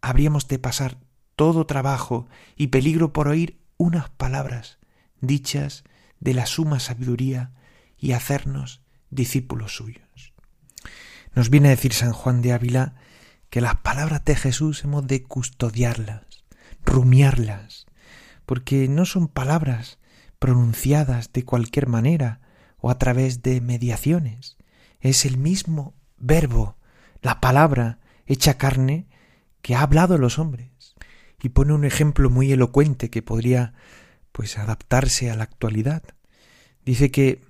habríamos 0.00 0.48
de 0.48 0.58
pasar 0.58 0.98
todo 1.36 1.66
trabajo 1.66 2.26
y 2.56 2.68
peligro 2.68 3.12
por 3.12 3.28
oír 3.28 3.60
unas 3.76 4.10
palabras 4.10 4.78
dichas 5.20 5.84
de 6.18 6.34
la 6.34 6.46
suma 6.46 6.80
sabiduría 6.80 7.52
y 7.98 8.12
hacernos 8.12 8.82
discípulos 9.10 9.76
suyos. 9.76 10.34
Nos 11.34 11.50
viene 11.50 11.68
a 11.68 11.72
decir 11.72 11.92
San 11.92 12.12
Juan 12.12 12.42
de 12.42 12.52
Ávila 12.52 12.94
que 13.50 13.60
las 13.60 13.76
palabras 13.76 14.24
de 14.24 14.36
Jesús 14.36 14.84
hemos 14.84 15.06
de 15.06 15.22
custodiarlas, 15.22 16.24
rumiarlas, 16.84 17.86
porque 18.50 18.88
no 18.88 19.04
son 19.04 19.28
palabras 19.28 20.00
pronunciadas 20.40 21.32
de 21.32 21.44
cualquier 21.44 21.86
manera 21.86 22.40
o 22.78 22.90
a 22.90 22.98
través 22.98 23.42
de 23.42 23.60
mediaciones. 23.60 24.56
Es 24.98 25.24
el 25.24 25.38
mismo 25.38 25.94
verbo, 26.18 26.76
la 27.22 27.40
palabra 27.40 28.00
hecha 28.26 28.58
carne 28.58 29.06
que 29.62 29.76
ha 29.76 29.82
hablado 29.82 30.18
los 30.18 30.40
hombres. 30.40 30.96
Y 31.40 31.50
pone 31.50 31.74
un 31.74 31.84
ejemplo 31.84 32.28
muy 32.28 32.50
elocuente 32.50 33.08
que 33.08 33.22
podría 33.22 33.72
pues 34.32 34.58
adaptarse 34.58 35.30
a 35.30 35.36
la 35.36 35.44
actualidad. 35.44 36.02
Dice 36.84 37.12
que 37.12 37.42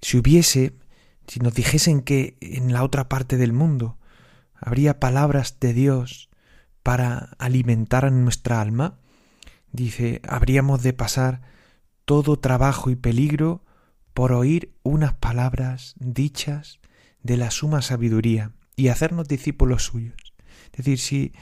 si 0.00 0.16
hubiese, 0.16 0.74
si 1.26 1.40
nos 1.40 1.54
dijesen 1.54 2.02
que 2.02 2.36
en 2.40 2.72
la 2.72 2.84
otra 2.84 3.08
parte 3.08 3.36
del 3.36 3.52
mundo 3.52 3.98
habría 4.54 5.00
palabras 5.00 5.58
de 5.58 5.72
Dios 5.72 6.30
para 6.84 7.34
alimentar 7.40 8.04
a 8.04 8.10
nuestra 8.10 8.60
alma, 8.60 9.00
dice, 9.76 10.20
habríamos 10.26 10.82
de 10.82 10.92
pasar 10.92 11.42
todo 12.04 12.38
trabajo 12.38 12.90
y 12.90 12.96
peligro 12.96 13.64
por 14.14 14.32
oír 14.32 14.74
unas 14.82 15.12
palabras 15.14 15.94
dichas 15.98 16.80
de 17.22 17.36
la 17.36 17.50
suma 17.50 17.82
sabiduría 17.82 18.52
y 18.74 18.88
hacernos 18.88 19.28
discípulos 19.28 19.84
suyos. 19.84 20.34
Es 20.72 20.78
decir, 20.78 20.98
si 20.98 21.32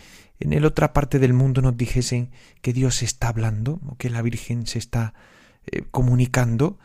en 0.40 0.52
el 0.52 0.64
otra 0.64 0.92
parte 0.92 1.18
del 1.18 1.32
mundo 1.32 1.62
nos 1.62 1.76
dijesen 1.76 2.30
que 2.60 2.72
Dios 2.72 3.02
está 3.02 3.28
hablando 3.28 3.80
o 3.86 3.96
que 3.96 4.10
la 4.10 4.22
Virgen 4.22 4.66
se 4.66 4.78
está 4.78 5.14
eh, 5.66 5.84
comunicando, 5.90 6.78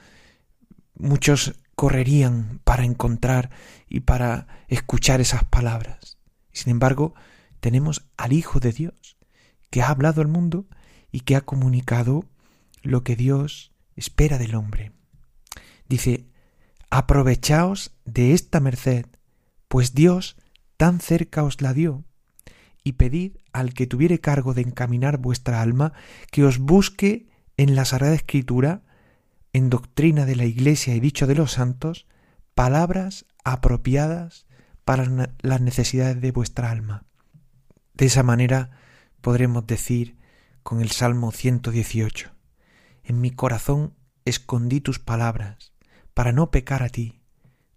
muchos 0.95 1.55
correrían 1.75 2.59
para 2.63 2.83
encontrar 2.83 3.49
y 3.87 4.01
para 4.01 4.47
escuchar 4.67 5.21
esas 5.21 5.45
palabras. 5.45 6.17
Sin 6.51 6.71
embargo, 6.71 7.15
tenemos 7.59 8.05
al 8.17 8.33
Hijo 8.33 8.59
de 8.59 8.73
Dios, 8.73 9.17
que 9.69 9.81
ha 9.81 9.89
hablado 9.89 10.21
al 10.21 10.27
mundo 10.27 10.67
y 11.11 11.21
que 11.21 11.35
ha 11.35 11.41
comunicado 11.41 12.25
lo 12.81 13.03
que 13.03 13.15
Dios 13.15 13.71
espera 13.95 14.37
del 14.37 14.55
hombre. 14.55 14.91
Dice, 15.87 16.27
aprovechaos 16.89 17.91
de 18.05 18.33
esta 18.33 18.59
merced, 18.59 19.05
pues 19.67 19.93
Dios 19.93 20.37
tan 20.77 20.99
cerca 20.99 21.43
os 21.43 21.61
la 21.61 21.73
dio, 21.73 22.05
y 22.83 22.93
pedid 22.93 23.37
al 23.51 23.73
que 23.73 23.87
tuviere 23.87 24.19
cargo 24.19 24.53
de 24.53 24.61
encaminar 24.61 25.17
vuestra 25.17 25.61
alma 25.61 25.93
que 26.31 26.43
os 26.43 26.59
busque 26.59 27.27
en 27.57 27.75
la 27.75 27.85
Sagrada 27.85 28.15
Escritura, 28.15 28.83
en 29.51 29.69
doctrina 29.69 30.25
de 30.25 30.35
la 30.35 30.45
Iglesia 30.45 30.95
y 30.95 30.99
dicho 30.99 31.27
de 31.27 31.35
los 31.35 31.51
santos, 31.51 32.07
palabras 32.55 33.25
apropiadas 33.43 34.45
para 34.85 35.29
las 35.41 35.61
necesidades 35.61 36.21
de 36.21 36.31
vuestra 36.31 36.71
alma. 36.71 37.05
De 37.93 38.05
esa 38.05 38.23
manera 38.23 38.71
podremos 39.21 39.67
decir 39.67 40.18
con 40.69 40.81
el 40.81 40.91
Salmo 40.91 41.31
118, 41.31 42.29
En 43.03 43.19
mi 43.19 43.31
corazón 43.31 43.95
escondí 44.23 44.81
tus 44.81 44.99
palabras, 44.99 45.73
para 46.13 46.31
no 46.31 46.51
pecar 46.51 46.83
a 46.83 46.89
ti. 46.89 47.23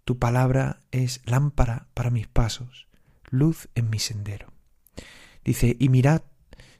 Tu 0.05 0.19
palabra 0.19 0.79
es 0.91 1.19
lámpara 1.25 1.87
para 1.95 2.11
mis 2.11 2.27
pasos, 2.27 2.87
luz 3.31 3.67
en 3.73 3.89
mi 3.89 3.97
sendero. 3.97 4.53
Dice, 5.43 5.75
y 5.79 5.89
mirad, 5.89 6.21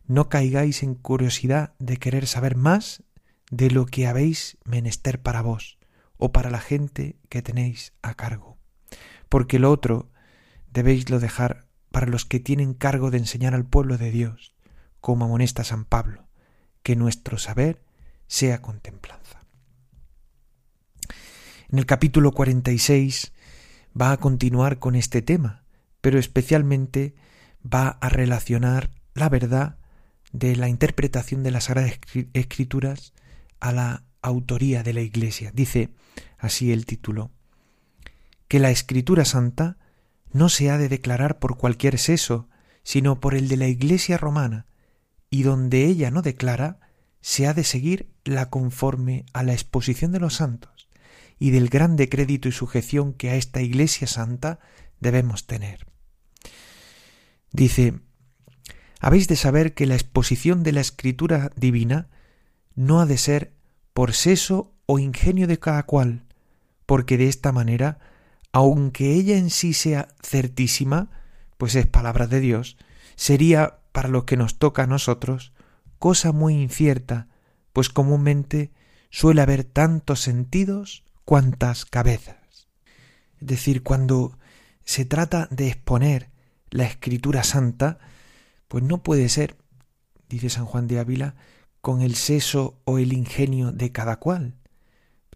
no 0.06 0.30
caigáis 0.30 0.84
en 0.84 0.94
curiosidad 0.94 1.74
de 1.80 1.98
querer 1.98 2.28
saber 2.28 2.58
más 2.58 3.02
de 3.50 3.72
lo 3.72 3.88
que 3.88 4.06
habéis 4.06 4.60
menester 4.66 5.20
para 5.20 5.42
vos 5.42 5.80
o 6.18 6.32
para 6.32 6.52
la 6.52 6.60
gente 6.60 7.18
que 7.28 7.42
tenéis 7.42 7.92
a 8.04 8.14
cargo, 8.14 8.60
porque 9.30 9.58
lo 9.58 9.72
otro 9.72 10.12
debéislo 10.72 11.20
dejar 11.20 11.66
para 11.90 12.06
los 12.06 12.26
que 12.26 12.40
tienen 12.40 12.76
cargo 12.76 13.10
de 13.10 13.18
enseñar 13.18 13.56
al 13.56 13.66
pueblo 13.66 13.98
de 13.98 14.12
Dios, 14.12 14.53
como 15.04 15.26
amonesta 15.26 15.66
San 15.66 15.84
Pablo, 15.84 16.30
que 16.82 16.96
nuestro 16.96 17.38
saber 17.38 17.84
sea 18.28 18.62
contemplanza. 18.62 19.42
En 21.70 21.78
el 21.78 21.86
capítulo 21.86 22.32
46 22.32 23.34
va 24.00 24.14
a 24.14 24.18
continuar 24.18 24.80
con 24.80 24.96
este 24.96 25.22
tema, 25.22 25.66
pero 26.00 26.20
especialmente 26.20 27.16
va 27.62 27.90
a 27.90 28.08
relacionar 28.08 28.92
la 29.14 29.28
verdad 29.28 29.78
de 30.32 30.56
la 30.56 30.70
interpretación 30.70 31.44
de 31.44 31.52
las 31.52 31.66
Sagradas 31.66 32.00
Escrituras 32.32 33.12
a 33.60 33.74
la 33.74 34.06
autoría 34.22 34.84
de 34.84 34.94
la 34.94 35.02
Iglesia. 35.02 35.52
Dice 35.54 35.90
así 36.38 36.72
el 36.72 36.86
título, 36.86 37.30
que 38.48 38.60
la 38.60 38.72
Escritura 38.72 39.26
Santa 39.26 39.78
no 40.32 40.48
se 40.48 40.70
ha 40.72 40.78
de 40.78 40.88
declarar 40.88 41.40
por 41.40 41.58
cualquier 41.58 42.00
seso, 42.00 42.48
sino 42.84 43.20
por 43.20 43.36
el 43.36 43.50
de 43.50 43.58
la 43.58 43.68
Iglesia 43.68 44.18
romana, 44.18 44.66
y 45.34 45.42
donde 45.42 45.86
ella 45.86 46.12
no 46.12 46.22
declara, 46.22 46.80
se 47.20 47.48
ha 47.48 47.56
de 47.56 47.64
seguir 47.64 48.08
la 48.24 48.52
conforme 48.52 49.26
a 49.34 49.42
la 49.42 49.54
exposición 49.54 50.12
de 50.12 50.20
los 50.20 50.36
santos 50.36 50.88
y 51.40 51.50
del 51.50 51.70
grande 51.70 52.08
crédito 52.08 52.50
y 52.50 52.52
sujeción 52.52 53.14
que 53.14 53.32
a 53.32 53.36
esta 53.36 53.60
Iglesia 53.60 54.06
Santa 54.06 54.60
debemos 55.00 55.48
tener. 55.48 55.88
Dice, 57.52 57.96
habéis 59.00 59.28
de 59.28 59.36
saber 59.36 59.74
que 59.74 59.88
la 59.88 59.96
exposición 59.96 60.62
de 60.62 60.72
la 60.72 60.82
escritura 60.82 61.52
divina 61.56 62.10
no 62.76 63.00
ha 63.00 63.08
de 63.08 63.18
ser 63.18 63.54
por 63.96 64.14
seso 64.14 64.76
o 64.86 65.00
ingenio 65.00 65.48
de 65.48 65.58
cada 65.58 65.82
cual, 65.82 66.26
porque 66.86 67.18
de 67.18 67.28
esta 67.28 67.52
manera, 67.52 67.98
aunque 68.52 69.16
ella 69.16 69.36
en 69.36 69.50
sí 69.50 69.74
sea 69.74 70.10
certísima, 70.22 71.10
pues 71.58 71.74
es 71.74 71.88
palabra 71.88 72.28
de 72.28 72.40
Dios, 72.40 72.78
sería 73.16 73.80
para 73.94 74.10
lo 74.10 74.26
que 74.26 74.36
nos 74.36 74.58
toca 74.58 74.84
a 74.84 74.88
nosotros 74.88 75.54
cosa 76.00 76.34
muy 76.34 76.56
incierta, 76.56 77.30
pues 77.72 77.88
comúnmente 77.88 78.74
suele 79.10 79.42
haber 79.42 79.64
tantos 79.64 80.20
sentidos 80.20 81.06
cuantas 81.24 81.86
cabezas. 81.86 82.68
Es 83.40 83.48
decir, 83.48 83.84
cuando 83.84 84.38
se 84.84 85.06
trata 85.06 85.48
de 85.50 85.70
exponer 85.70 86.30
la 86.72 86.84
escritura 86.84 87.44
santa, 87.44 88.00
pues 88.68 88.84
no 88.84 89.02
puede 89.02 89.30
ser, 89.30 89.56
dice 90.28 90.50
San 90.50 90.66
Juan 90.66 90.88
de 90.88 91.00
Ávila, 91.00 91.36
con 91.80 92.02
el 92.02 92.16
seso 92.16 92.82
o 92.84 92.98
el 92.98 93.14
ingenio 93.14 93.72
de 93.72 93.94
cada 93.94 94.18
cual. 94.18 94.56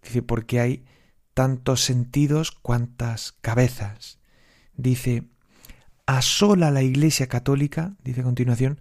Dice, 0.04 0.22
porque 0.22 0.60
hay 0.60 0.86
tantos 1.34 1.82
sentidos 1.82 2.52
cuantas 2.52 3.34
cabezas. 3.40 4.20
Dice, 4.76 5.30
a 6.08 6.22
sola 6.22 6.72
la 6.72 6.82
Iglesia 6.82 7.28
Católica, 7.28 7.96
dice 8.04 8.22
a 8.22 8.24
continuación, 8.24 8.80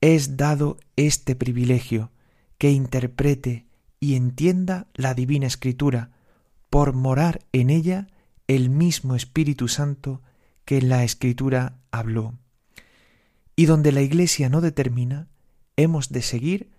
es 0.00 0.36
dado 0.36 0.78
este 0.96 1.34
privilegio, 1.34 2.12
que 2.56 2.70
interprete 2.70 3.66
y 4.00 4.14
entienda 4.14 4.86
la 4.94 5.12
divina 5.12 5.48
escritura, 5.48 6.12
por 6.70 6.92
morar 6.92 7.40
en 7.52 7.70
ella 7.70 8.06
el 8.46 8.70
mismo 8.70 9.16
Espíritu 9.16 9.66
Santo 9.66 10.22
que 10.64 10.78
en 10.78 10.88
la 10.88 11.02
escritura 11.02 11.80
habló. 11.90 12.38
Y 13.56 13.66
donde 13.66 13.90
la 13.90 14.02
Iglesia 14.02 14.48
no 14.48 14.60
determina, 14.60 15.26
hemos 15.76 16.10
de 16.10 16.22
seguir 16.22 16.70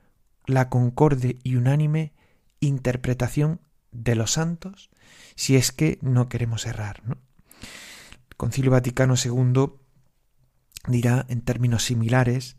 la 0.46 0.70
concorde 0.70 1.40
y 1.44 1.56
unánime 1.56 2.14
interpretación 2.62 3.60
de 3.92 4.16
los 4.16 4.32
santos 4.32 4.90
si 5.36 5.58
es 5.58 5.72
que 5.74 6.00
no 6.02 6.30
queremos 6.30 6.66
errar. 6.66 7.02
Concilio 8.38 8.72
Vaticano 8.72 9.16
II 9.22 9.79
dirá 10.88 11.26
en 11.30 11.42
términos 11.42 11.86
similares, 11.86 12.58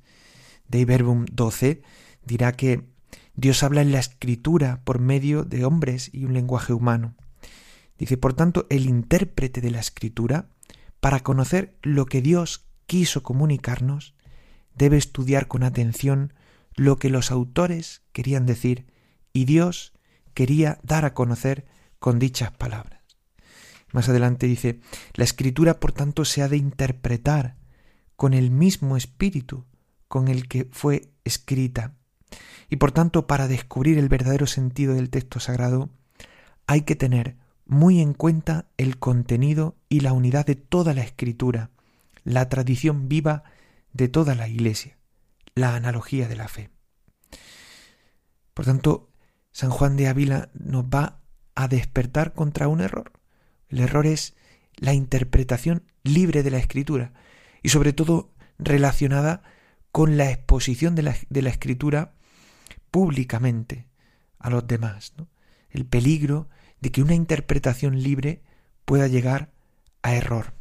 de 0.68 0.85
Verbum 0.85 1.26
12, 1.33 1.83
dirá 2.24 2.52
que 2.52 2.87
Dios 3.35 3.62
habla 3.62 3.83
en 3.83 3.92
la 3.92 3.98
escritura 3.98 4.83
por 4.85 4.98
medio 4.98 5.44
de 5.44 5.64
hombres 5.64 6.11
y 6.12 6.24
un 6.24 6.35
lenguaje 6.35 6.72
humano. 6.72 7.16
Dice, 7.98 8.16
por 8.16 8.35
tanto, 8.35 8.66
el 8.70 8.87
intérprete 8.87 9.61
de 9.61 9.70
la 9.70 9.80
escritura, 9.80 10.48
para 11.00 11.20
conocer 11.20 11.76
lo 11.83 12.06
que 12.06 12.22
Dios 12.22 12.66
quiso 12.87 13.22
comunicarnos, 13.22 14.14
debe 14.74 14.96
estudiar 14.96 15.48
con 15.48 15.62
atención 15.62 16.33
lo 16.74 16.96
que 16.96 17.11
los 17.11 17.30
autores 17.30 18.02
querían 18.12 18.46
decir 18.46 18.87
y 19.33 19.44
Dios 19.44 19.92
quería 20.35 20.78
dar 20.83 21.04
a 21.04 21.14
conocer 21.14 21.66
con 21.98 22.18
dichas 22.18 22.52
palabras. 22.52 23.00
Más 23.92 24.09
adelante 24.09 24.46
dice, 24.46 24.80
la 25.14 25.24
escritura 25.24 25.80
por 25.80 25.92
tanto 25.92 26.24
se 26.24 26.42
ha 26.42 26.48
de 26.48 26.56
interpretar 26.56 27.56
con 28.20 28.35
el 28.35 28.50
mismo 28.50 28.98
espíritu 28.98 29.64
con 30.06 30.28
el 30.28 30.46
que 30.46 30.68
fue 30.72 31.11
escrita. 31.24 31.94
Y 32.68 32.76
por 32.76 32.92
tanto, 32.92 33.26
para 33.26 33.48
descubrir 33.48 33.96
el 33.96 34.11
verdadero 34.11 34.46
sentido 34.46 34.92
del 34.92 35.09
texto 35.09 35.40
sagrado, 35.40 35.88
hay 36.66 36.83
que 36.83 36.96
tener 36.96 37.38
muy 37.64 37.98
en 37.98 38.12
cuenta 38.12 38.68
el 38.76 38.98
contenido 38.98 39.78
y 39.88 40.00
la 40.00 40.12
unidad 40.12 40.44
de 40.44 40.54
toda 40.54 40.92
la 40.92 41.00
escritura, 41.00 41.70
la 42.22 42.50
tradición 42.50 43.09
viva 43.09 43.42
de 43.94 44.09
toda 44.09 44.35
la 44.35 44.48
Iglesia, 44.48 44.98
la 45.54 45.74
analogía 45.74 46.28
de 46.28 46.37
la 46.37 46.48
fe. 46.48 46.68
Por 48.52 48.66
tanto, 48.66 49.09
San 49.50 49.70
Juan 49.70 49.96
de 49.96 50.09
Ávila 50.09 50.50
nos 50.52 50.85
va 50.85 51.22
a 51.54 51.68
despertar 51.68 52.35
contra 52.35 52.68
un 52.68 52.83
error. 52.83 53.12
El 53.70 53.80
error 53.80 54.06
es 54.06 54.37
la 54.76 54.92
interpretación 54.92 55.85
libre 56.02 56.42
de 56.42 56.50
la 56.50 56.59
escritura 56.59 57.14
y 57.62 57.68
sobre 57.70 57.92
todo 57.92 58.31
relacionada 58.59 59.42
con 59.92 60.16
la 60.16 60.31
exposición 60.31 60.94
de 60.94 61.03
la, 61.03 61.51
escritura 61.51 62.14
públicamente 62.90 63.87
a 64.38 64.51
los 64.51 64.66
demás. 64.66 65.12
El 65.70 65.85
peligro 65.87 66.49
de 66.81 66.90
que 66.90 67.03
una 67.03 67.14
interpretación 67.14 68.03
libre 68.03 68.42
pueda 68.85 69.09
llegar 69.09 69.51
a 70.03 70.14
error. 70.14 70.55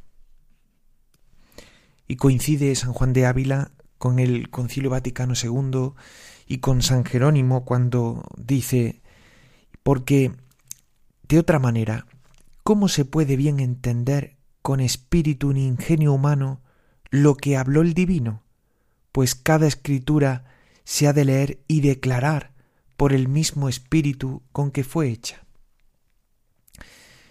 Y 2.07 2.15
coincide 2.15 2.75
San 2.75 2.93
Juan 2.93 3.13
de 3.13 3.25
Ávila 3.25 3.71
con 3.97 4.19
el 4.19 4.49
Concilio 4.49 4.89
Vaticano 4.89 5.33
II 5.41 5.91
y 6.47 6.57
con 6.57 6.81
San 6.81 7.05
Jerónimo 7.05 7.65
cuando 7.65 8.25
dice, 8.37 9.01
porque 9.83 10.31
de 11.27 11.37
otra 11.37 11.59
manera, 11.59 12.07
¿cómo 12.63 12.87
se 12.87 13.05
puede 13.05 13.35
bien 13.35 13.59
entender 13.59 14.37
con 14.63 14.79
espíritu 14.79 15.53
ni 15.53 15.67
ingenio 15.67 16.13
humano 16.13 16.61
lo 17.09 17.35
que 17.35 17.57
habló 17.57 17.81
el 17.81 17.93
divino? 17.93 18.43
Pues 19.11 19.35
cada 19.35 19.67
escritura 19.67 20.45
se 20.83 21.07
ha 21.07 21.13
de 21.13 21.25
leer 21.25 21.59
y 21.67 21.81
declarar 21.81 22.53
por 22.97 23.13
el 23.13 23.27
mismo 23.27 23.69
espíritu 23.69 24.43
con 24.51 24.71
que 24.71 24.83
fue 24.83 25.09
hecha. 25.09 25.45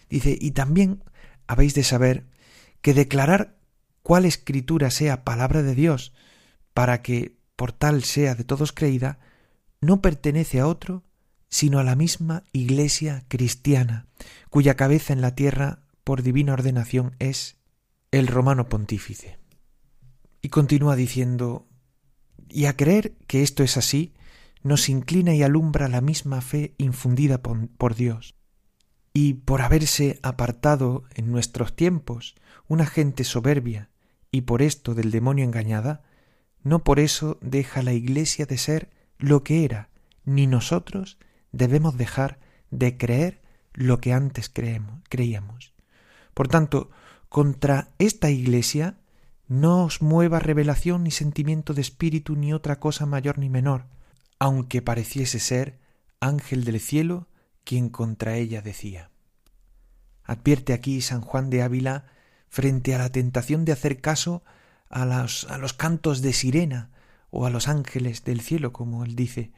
Dice, 0.09 0.37
y 0.41 0.53
también 0.53 1.05
habéis 1.47 1.75
de 1.75 1.85
saber 1.85 2.27
que 2.81 2.95
declarar 2.95 3.59
cuál 4.03 4.25
escritura 4.25 4.91
sea 4.91 5.25
palabra 5.25 5.63
de 5.63 5.75
Dios, 5.75 6.13
para 6.73 7.03
que 7.03 7.37
por 7.57 7.73
tal 7.73 8.05
sea 8.05 8.35
de 8.35 8.45
todos 8.45 8.73
creída, 8.73 9.19
no 9.81 10.01
pertenece 10.01 10.61
a 10.61 10.67
otro, 10.67 11.05
sino 11.49 11.79
a 11.79 11.85
la 11.85 11.97
misma 11.97 12.45
Iglesia 12.53 13.25
cristiana, 13.29 14.07
cuya 14.51 14.77
cabeza 14.77 15.13
en 15.13 15.21
la 15.21 15.35
tierra 15.35 15.83
por 16.05 16.23
divina 16.23 16.53
ordenación 16.53 17.17
es 17.19 17.57
el 18.11 18.27
romano 18.27 18.69
pontífice. 18.69 19.38
Y 20.41 20.49
continúa 20.49 20.97
diciendo, 20.97 21.67
y 22.49 22.67
a 22.67 22.77
creer 22.77 23.17
que 23.27 23.43
esto 23.43 23.63
es 23.63 23.77
así, 23.77 24.15
nos 24.63 24.89
inclina 24.89 25.35
y 25.35 25.43
alumbra 25.43 25.89
la 25.89 26.01
misma 26.01 26.41
fe 26.41 26.75
infundida 26.79 27.43
por 27.43 27.95
Dios, 27.95 28.35
y 29.13 29.35
por 29.35 29.63
haberse 29.63 30.19
apartado 30.23 31.05
en 31.15 31.33
nuestros 31.33 31.75
tiempos 31.75 32.35
una 32.69 32.87
gente 32.87 33.25
soberbia 33.25 33.91
y 34.31 34.43
por 34.43 34.63
esto 34.63 34.95
del 34.95 35.11
demonio 35.11 35.45
engañada, 35.45 36.03
no 36.63 36.85
por 36.85 37.01
eso 37.01 37.39
deja 37.41 37.83
la 37.83 37.93
Iglesia 37.93 38.47
de 38.47 38.59
ser 38.59 38.91
lo 39.19 39.43
que 39.43 39.65
era, 39.65 39.89
ni 40.25 40.47
nosotros 40.47 41.19
debemos 41.51 41.97
dejar 41.97 42.39
de 42.71 42.97
creer 42.97 43.41
lo 43.73 44.01
que 44.01 44.13
antes 44.13 44.49
creemos, 44.49 45.01
creíamos. 45.09 45.73
Por 46.35 46.49
tanto, 46.49 46.91
contra 47.29 47.89
esta 47.99 48.31
Iglesia 48.31 48.99
no 49.49 49.85
os 49.85 50.03
mueva 50.03 50.39
revelación 50.39 51.05
ni 51.05 51.11
sentimiento 51.11 51.73
de 51.73 51.81
espíritu 51.81 52.37
ni 52.37 52.53
otra 52.53 52.79
cosa 52.79 53.07
mayor 53.07 53.39
ni 53.39 53.49
menor, 53.49 53.87
aunque 54.39 54.83
pareciese 54.83 55.41
ser 55.41 55.81
ángel 56.21 56.65
del 56.65 56.81
cielo 56.81 57.29
quien 57.65 57.89
contra 57.89 58.37
ella 58.37 58.63
decía. 58.63 59.11
Advierte 60.23 60.75
aquí 60.75 61.01
San 61.01 61.23
Juan 61.23 61.49
de 61.49 61.63
Ávila 61.63 62.05
frente 62.49 62.95
a 62.95 62.99
la 62.99 63.11
tentación 63.11 63.65
de 63.65 63.73
hacer 63.73 64.01
caso 64.01 64.43
a 64.91 65.07
los, 65.07 65.45
a 65.51 65.59
los 65.59 65.73
cantos 65.73 66.21
de 66.21 66.35
sirena 66.35 66.91
o 67.31 67.47
a 67.47 67.51
los 67.51 67.69
ángeles 67.69 68.25
del 68.25 68.41
cielo, 68.41 68.73
como 68.73 69.05
él 69.05 69.17
dice, 69.17 69.53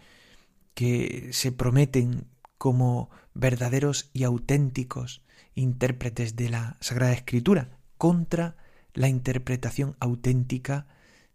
que 0.74 1.30
se 1.32 1.52
prometen 1.52 2.28
como 2.58 3.10
verdaderos 3.34 4.10
y 4.12 4.24
auténticos 4.24 5.22
intérpretes 5.54 6.36
de 6.36 6.48
la 6.48 6.76
Sagrada 6.80 7.12
Escritura, 7.12 7.78
contra 7.96 8.56
la 8.94 9.08
interpretación 9.08 9.96
auténtica 10.00 10.86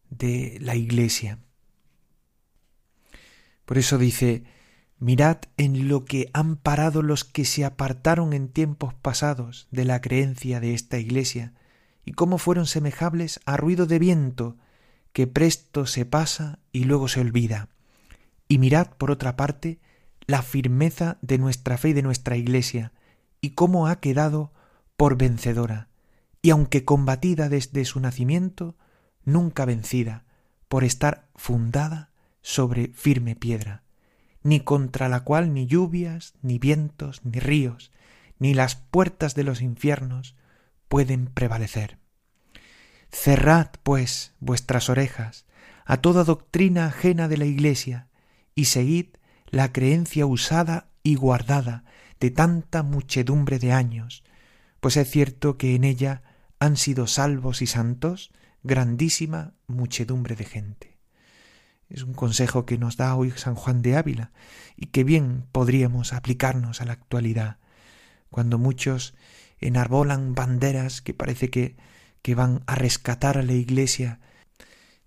de 0.10 0.58
la 0.62 0.76
Iglesia. 0.76 1.40
Por 3.66 3.78
eso 3.78 3.98
dice, 3.98 4.44
mirad 5.00 5.38
en 5.58 5.88
lo 5.88 6.06
que 6.06 6.30
han 6.34 6.56
parado 6.56 7.02
los 7.02 7.24
que 7.24 7.46
se 7.46 7.66
apartaron 7.66 8.34
en 8.34 8.50
tiempos 8.50 8.94
pasados 8.94 9.68
de 9.72 9.86
la 9.86 10.02
creencia 10.02 10.60
de 10.60 10.74
esta 10.74 11.00
Iglesia, 11.00 11.54
y 12.06 12.12
cómo 12.12 12.38
fueron 12.38 12.68
semejables 12.68 13.40
a 13.46 13.58
ruido 13.58 13.88
de 13.88 13.98
viento 13.98 14.58
que 15.12 15.26
presto 15.26 15.88
se 15.88 16.06
pasa 16.06 16.60
y 16.72 16.84
luego 16.84 17.08
se 17.08 17.20
olvida. 17.20 17.70
Y 18.48 18.60
mirad, 18.60 18.90
por 18.98 19.10
otra 19.10 19.36
parte, 19.36 19.80
la 20.28 20.44
firmeza 20.44 21.18
de 21.22 21.40
nuestra 21.40 21.78
fe 21.78 21.90
y 21.90 21.94
de 21.94 22.04
nuestra 22.04 22.38
Iglesia, 22.38 22.92
y 23.42 23.52
cómo 23.52 23.88
ha 23.88 24.00
quedado 24.00 24.54
por 24.98 25.18
vencedora, 25.18 25.90
y 26.46 26.52
aunque 26.52 26.86
combatida 26.86 27.50
desde 27.50 27.86
su 27.86 28.00
nacimiento, 28.00 28.76
nunca 29.24 29.66
vencida, 29.66 30.26
por 30.68 30.84
estar 30.84 31.28
fundada 31.34 32.12
sobre 32.44 32.90
firme 32.90 33.36
piedra, 33.36 33.82
ni 34.44 34.60
contra 34.60 35.10
la 35.10 35.22
cual 35.22 35.56
ni 35.56 35.66
lluvias, 35.66 36.36
ni 36.44 36.60
vientos, 36.60 37.26
ni 37.26 37.40
ríos, 37.40 37.92
ni 38.38 38.54
las 38.54 38.76
puertas 38.76 39.34
de 39.34 39.44
los 39.44 39.64
infiernos 39.64 40.36
pueden 40.88 41.26
prevalecer. 41.26 41.98
Cerrad, 43.12 43.70
pues, 43.82 44.36
vuestras 44.40 44.88
orejas 44.88 45.48
a 45.84 45.98
toda 45.98 46.24
doctrina 46.24 46.86
ajena 46.86 47.28
de 47.28 47.38
la 47.38 47.46
Iglesia, 47.46 48.08
y 48.54 48.66
seguid 48.66 49.08
la 49.48 49.72
creencia 49.74 50.28
usada 50.28 50.90
y 51.02 51.16
guardada 51.16 51.86
de 52.20 52.30
tanta 52.30 52.84
muchedumbre 52.84 53.58
de 53.58 53.72
años, 53.72 54.24
pues 54.80 54.96
es 54.96 55.10
cierto 55.10 55.58
que 55.58 55.74
en 55.74 55.84
ella 55.84 56.22
han 56.66 56.78
sido 56.78 57.08
salvos 57.08 57.62
y 57.62 57.68
santos 57.68 58.32
grandísima 58.64 59.54
muchedumbre 59.68 60.36
de 60.36 60.46
gente. 60.46 60.98
Es 61.90 62.02
un 62.02 62.14
consejo 62.14 62.66
que 62.66 62.78
nos 62.78 62.98
da 62.98 63.16
hoy 63.16 63.32
San 63.32 63.56
Juan 63.56 63.82
de 63.82 63.96
Ávila 63.96 64.32
y 64.76 64.88
que 64.88 65.04
bien 65.04 65.46
podríamos 65.52 66.14
aplicarnos 66.14 66.82
a 66.82 66.86
la 66.86 66.94
actualidad, 66.94 67.58
cuando 68.32 68.58
muchos 68.58 69.14
enarbolan 69.60 70.34
banderas 70.34 71.02
que 71.02 71.14
parece 71.14 71.50
que, 71.50 71.78
que 72.22 72.36
van 72.36 72.64
a 72.66 72.76
rescatar 72.76 73.38
a 73.38 73.44
la 73.44 73.54
Iglesia 73.54 74.20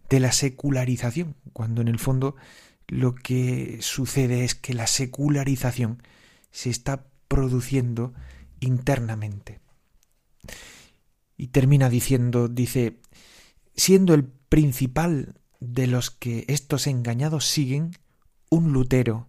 de 0.08 0.20
la 0.20 0.32
secularización, 0.32 1.34
cuando 1.52 1.80
en 1.80 1.88
el 1.88 1.98
fondo 1.98 2.36
lo 2.86 3.14
que 3.14 3.78
sucede 3.80 4.44
es 4.44 4.54
que 4.54 4.72
la 4.72 4.86
secularización 4.86 6.02
se 6.52 6.70
está 6.70 7.04
produciendo 7.26 8.14
internamente. 8.60 9.60
Y 11.38 11.46
termina 11.46 11.88
diciendo, 11.88 12.48
dice, 12.48 12.98
siendo 13.74 14.12
el 14.12 14.24
principal 14.24 15.36
de 15.60 15.86
los 15.86 16.10
que 16.10 16.44
estos 16.48 16.86
engañados 16.86 17.46
siguen, 17.46 17.92
un 18.50 18.72
Lutero, 18.72 19.28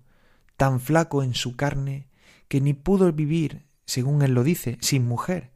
tan 0.58 0.82
flaco 0.82 1.24
en 1.24 1.36
su 1.36 1.56
carne, 1.56 2.10
que 2.50 2.60
ni 2.60 2.74
pudo 2.74 3.14
vivir, 3.14 3.64
según 3.86 4.22
él 4.24 4.34
lo 4.34 4.44
dice, 4.44 4.78
sin 4.82 5.08
mujer, 5.08 5.52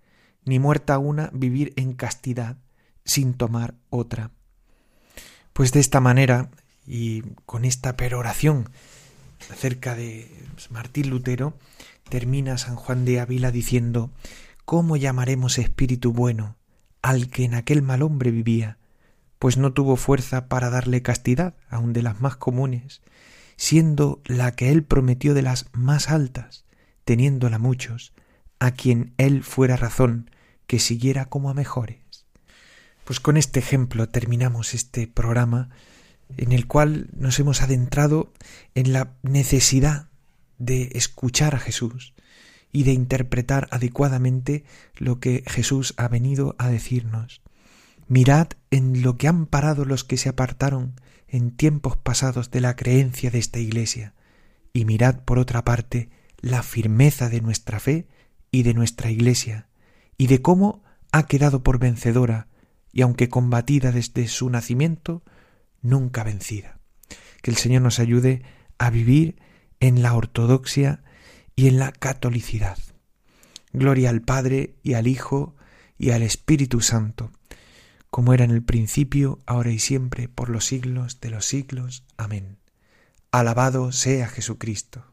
ni 0.46 0.60
muerta 0.60 0.98
una 1.00 1.30
vivir 1.34 1.74
en 1.76 1.94
castidad, 1.94 2.58
sin 3.04 3.34
tomar 3.34 3.76
otra. 3.90 4.32
Pues 5.54 5.72
de 5.72 5.80
esta 5.80 6.00
manera, 6.00 6.50
y 6.86 7.22
con 7.46 7.66
esta 7.66 7.98
peroración 7.98 8.70
acerca 9.52 9.96
de 9.96 10.30
Martín 10.70 11.10
Lutero, 11.10 11.58
termina 12.10 12.58
San 12.58 12.76
Juan 12.76 13.06
de 13.06 13.20
Ávila 13.20 13.52
diciendo 13.52 14.12
¿Cómo 14.66 14.96
llamaremos 14.96 15.60
espíritu 15.60 16.14
bueno 16.14 16.56
al 17.02 17.30
que 17.30 17.44
en 17.44 17.54
aquel 17.54 17.82
mal 17.82 18.02
hombre 18.02 18.32
vivía? 18.32 18.78
Pues 19.38 19.58
no 19.58 19.74
tuvo 19.74 19.98
fuerza 19.98 20.48
para 20.48 20.70
darle 20.70 21.02
castidad, 21.02 21.56
aun 21.70 21.92
de 21.92 22.02
las 22.02 22.22
más 22.22 22.38
comunes, 22.38 23.02
siendo 23.58 24.22
la 24.24 24.54
que 24.54 24.72
él 24.72 24.84
prometió 24.84 25.34
de 25.34 25.42
las 25.42 25.66
más 25.74 26.10
altas, 26.10 26.64
teniéndola 27.04 27.60
muchos, 27.60 28.14
a 28.60 28.72
quien 28.72 29.14
él 29.18 29.44
fuera 29.44 29.76
razón 29.76 30.32
que 30.66 30.80
siguiera 30.80 31.26
como 31.26 31.50
a 31.50 31.54
mejores. 31.54 32.26
Pues 33.04 33.20
con 33.20 33.36
este 33.36 33.60
ejemplo 33.60 34.08
terminamos 34.08 34.74
este 34.74 35.08
programa 35.08 35.72
en 36.38 36.54
el 36.54 36.68
cual 36.68 37.10
nos 37.14 37.38
hemos 37.38 37.62
adentrado 37.62 38.32
en 38.76 38.94
la 38.94 39.12
necesidad 39.24 40.08
de 40.58 40.90
escuchar 40.94 41.54
a 41.54 41.60
Jesús, 41.60 42.14
y 42.74 42.84
de 42.84 42.92
interpretar 42.92 43.70
adecuadamente 43.72 44.66
lo 44.98 45.20
que 45.20 45.44
Jesús 45.48 45.94
ha 45.96 46.10
venido 46.10 46.56
a 46.58 46.68
decirnos. 46.68 47.42
Mirad 48.08 48.48
en 48.72 49.04
lo 49.04 49.16
que 49.16 49.30
han 49.30 49.46
parado 49.46 49.86
los 49.86 50.04
que 50.04 50.18
se 50.18 50.28
apartaron 50.28 51.00
en 51.28 51.52
tiempos 51.52 51.96
pasados 51.96 52.52
de 52.52 52.60
la 52.60 52.76
creencia 52.76 53.32
de 53.32 53.40
esta 53.40 53.60
Iglesia, 53.60 54.16
y 54.74 54.86
mirad 54.86 55.22
por 55.22 55.40
otra 55.40 55.64
parte 55.64 56.10
la 56.40 56.64
firmeza 56.64 57.30
de 57.30 57.42
nuestra 57.42 57.80
fe 57.80 58.08
y 58.52 58.64
de 58.64 58.74
nuestra 58.74 59.10
Iglesia, 59.10 59.70
y 60.18 60.28
de 60.28 60.42
cómo 60.42 60.84
ha 61.12 61.28
quedado 61.28 61.64
por 61.64 61.80
vencedora, 61.80 62.48
y 62.92 63.04
aunque 63.04 63.30
combatida 63.30 63.92
desde 63.92 64.28
su 64.28 64.50
nacimiento, 64.50 65.24
nunca 65.82 66.24
vencida. 66.24 66.80
Que 67.42 67.52
el 67.52 67.58
Señor 67.58 67.84
nos 67.84 68.00
ayude 68.00 68.44
a 68.80 68.90
vivir 68.90 69.38
en 69.80 70.02
la 70.02 70.14
ortodoxia 70.14 71.04
y 71.56 71.68
en 71.68 71.80
la 71.80 71.92
catolicidad. 71.92 72.78
Gloria 73.72 74.10
al 74.10 74.22
Padre 74.22 74.76
y 74.84 74.94
al 74.94 75.08
Hijo 75.08 75.56
y 75.98 76.12
al 76.12 76.22
Espíritu 76.22 76.82
Santo, 76.82 77.32
como 78.10 78.34
era 78.34 78.44
en 78.44 78.52
el 78.52 78.64
principio, 78.64 79.40
ahora 79.46 79.72
y 79.72 79.80
siempre, 79.80 80.28
por 80.30 80.50
los 80.50 80.66
siglos 80.66 81.20
de 81.20 81.30
los 81.30 81.46
siglos. 81.46 82.04
Amén. 82.18 82.58
Alabado 83.32 83.92
sea 83.92 84.28
Jesucristo. 84.28 85.13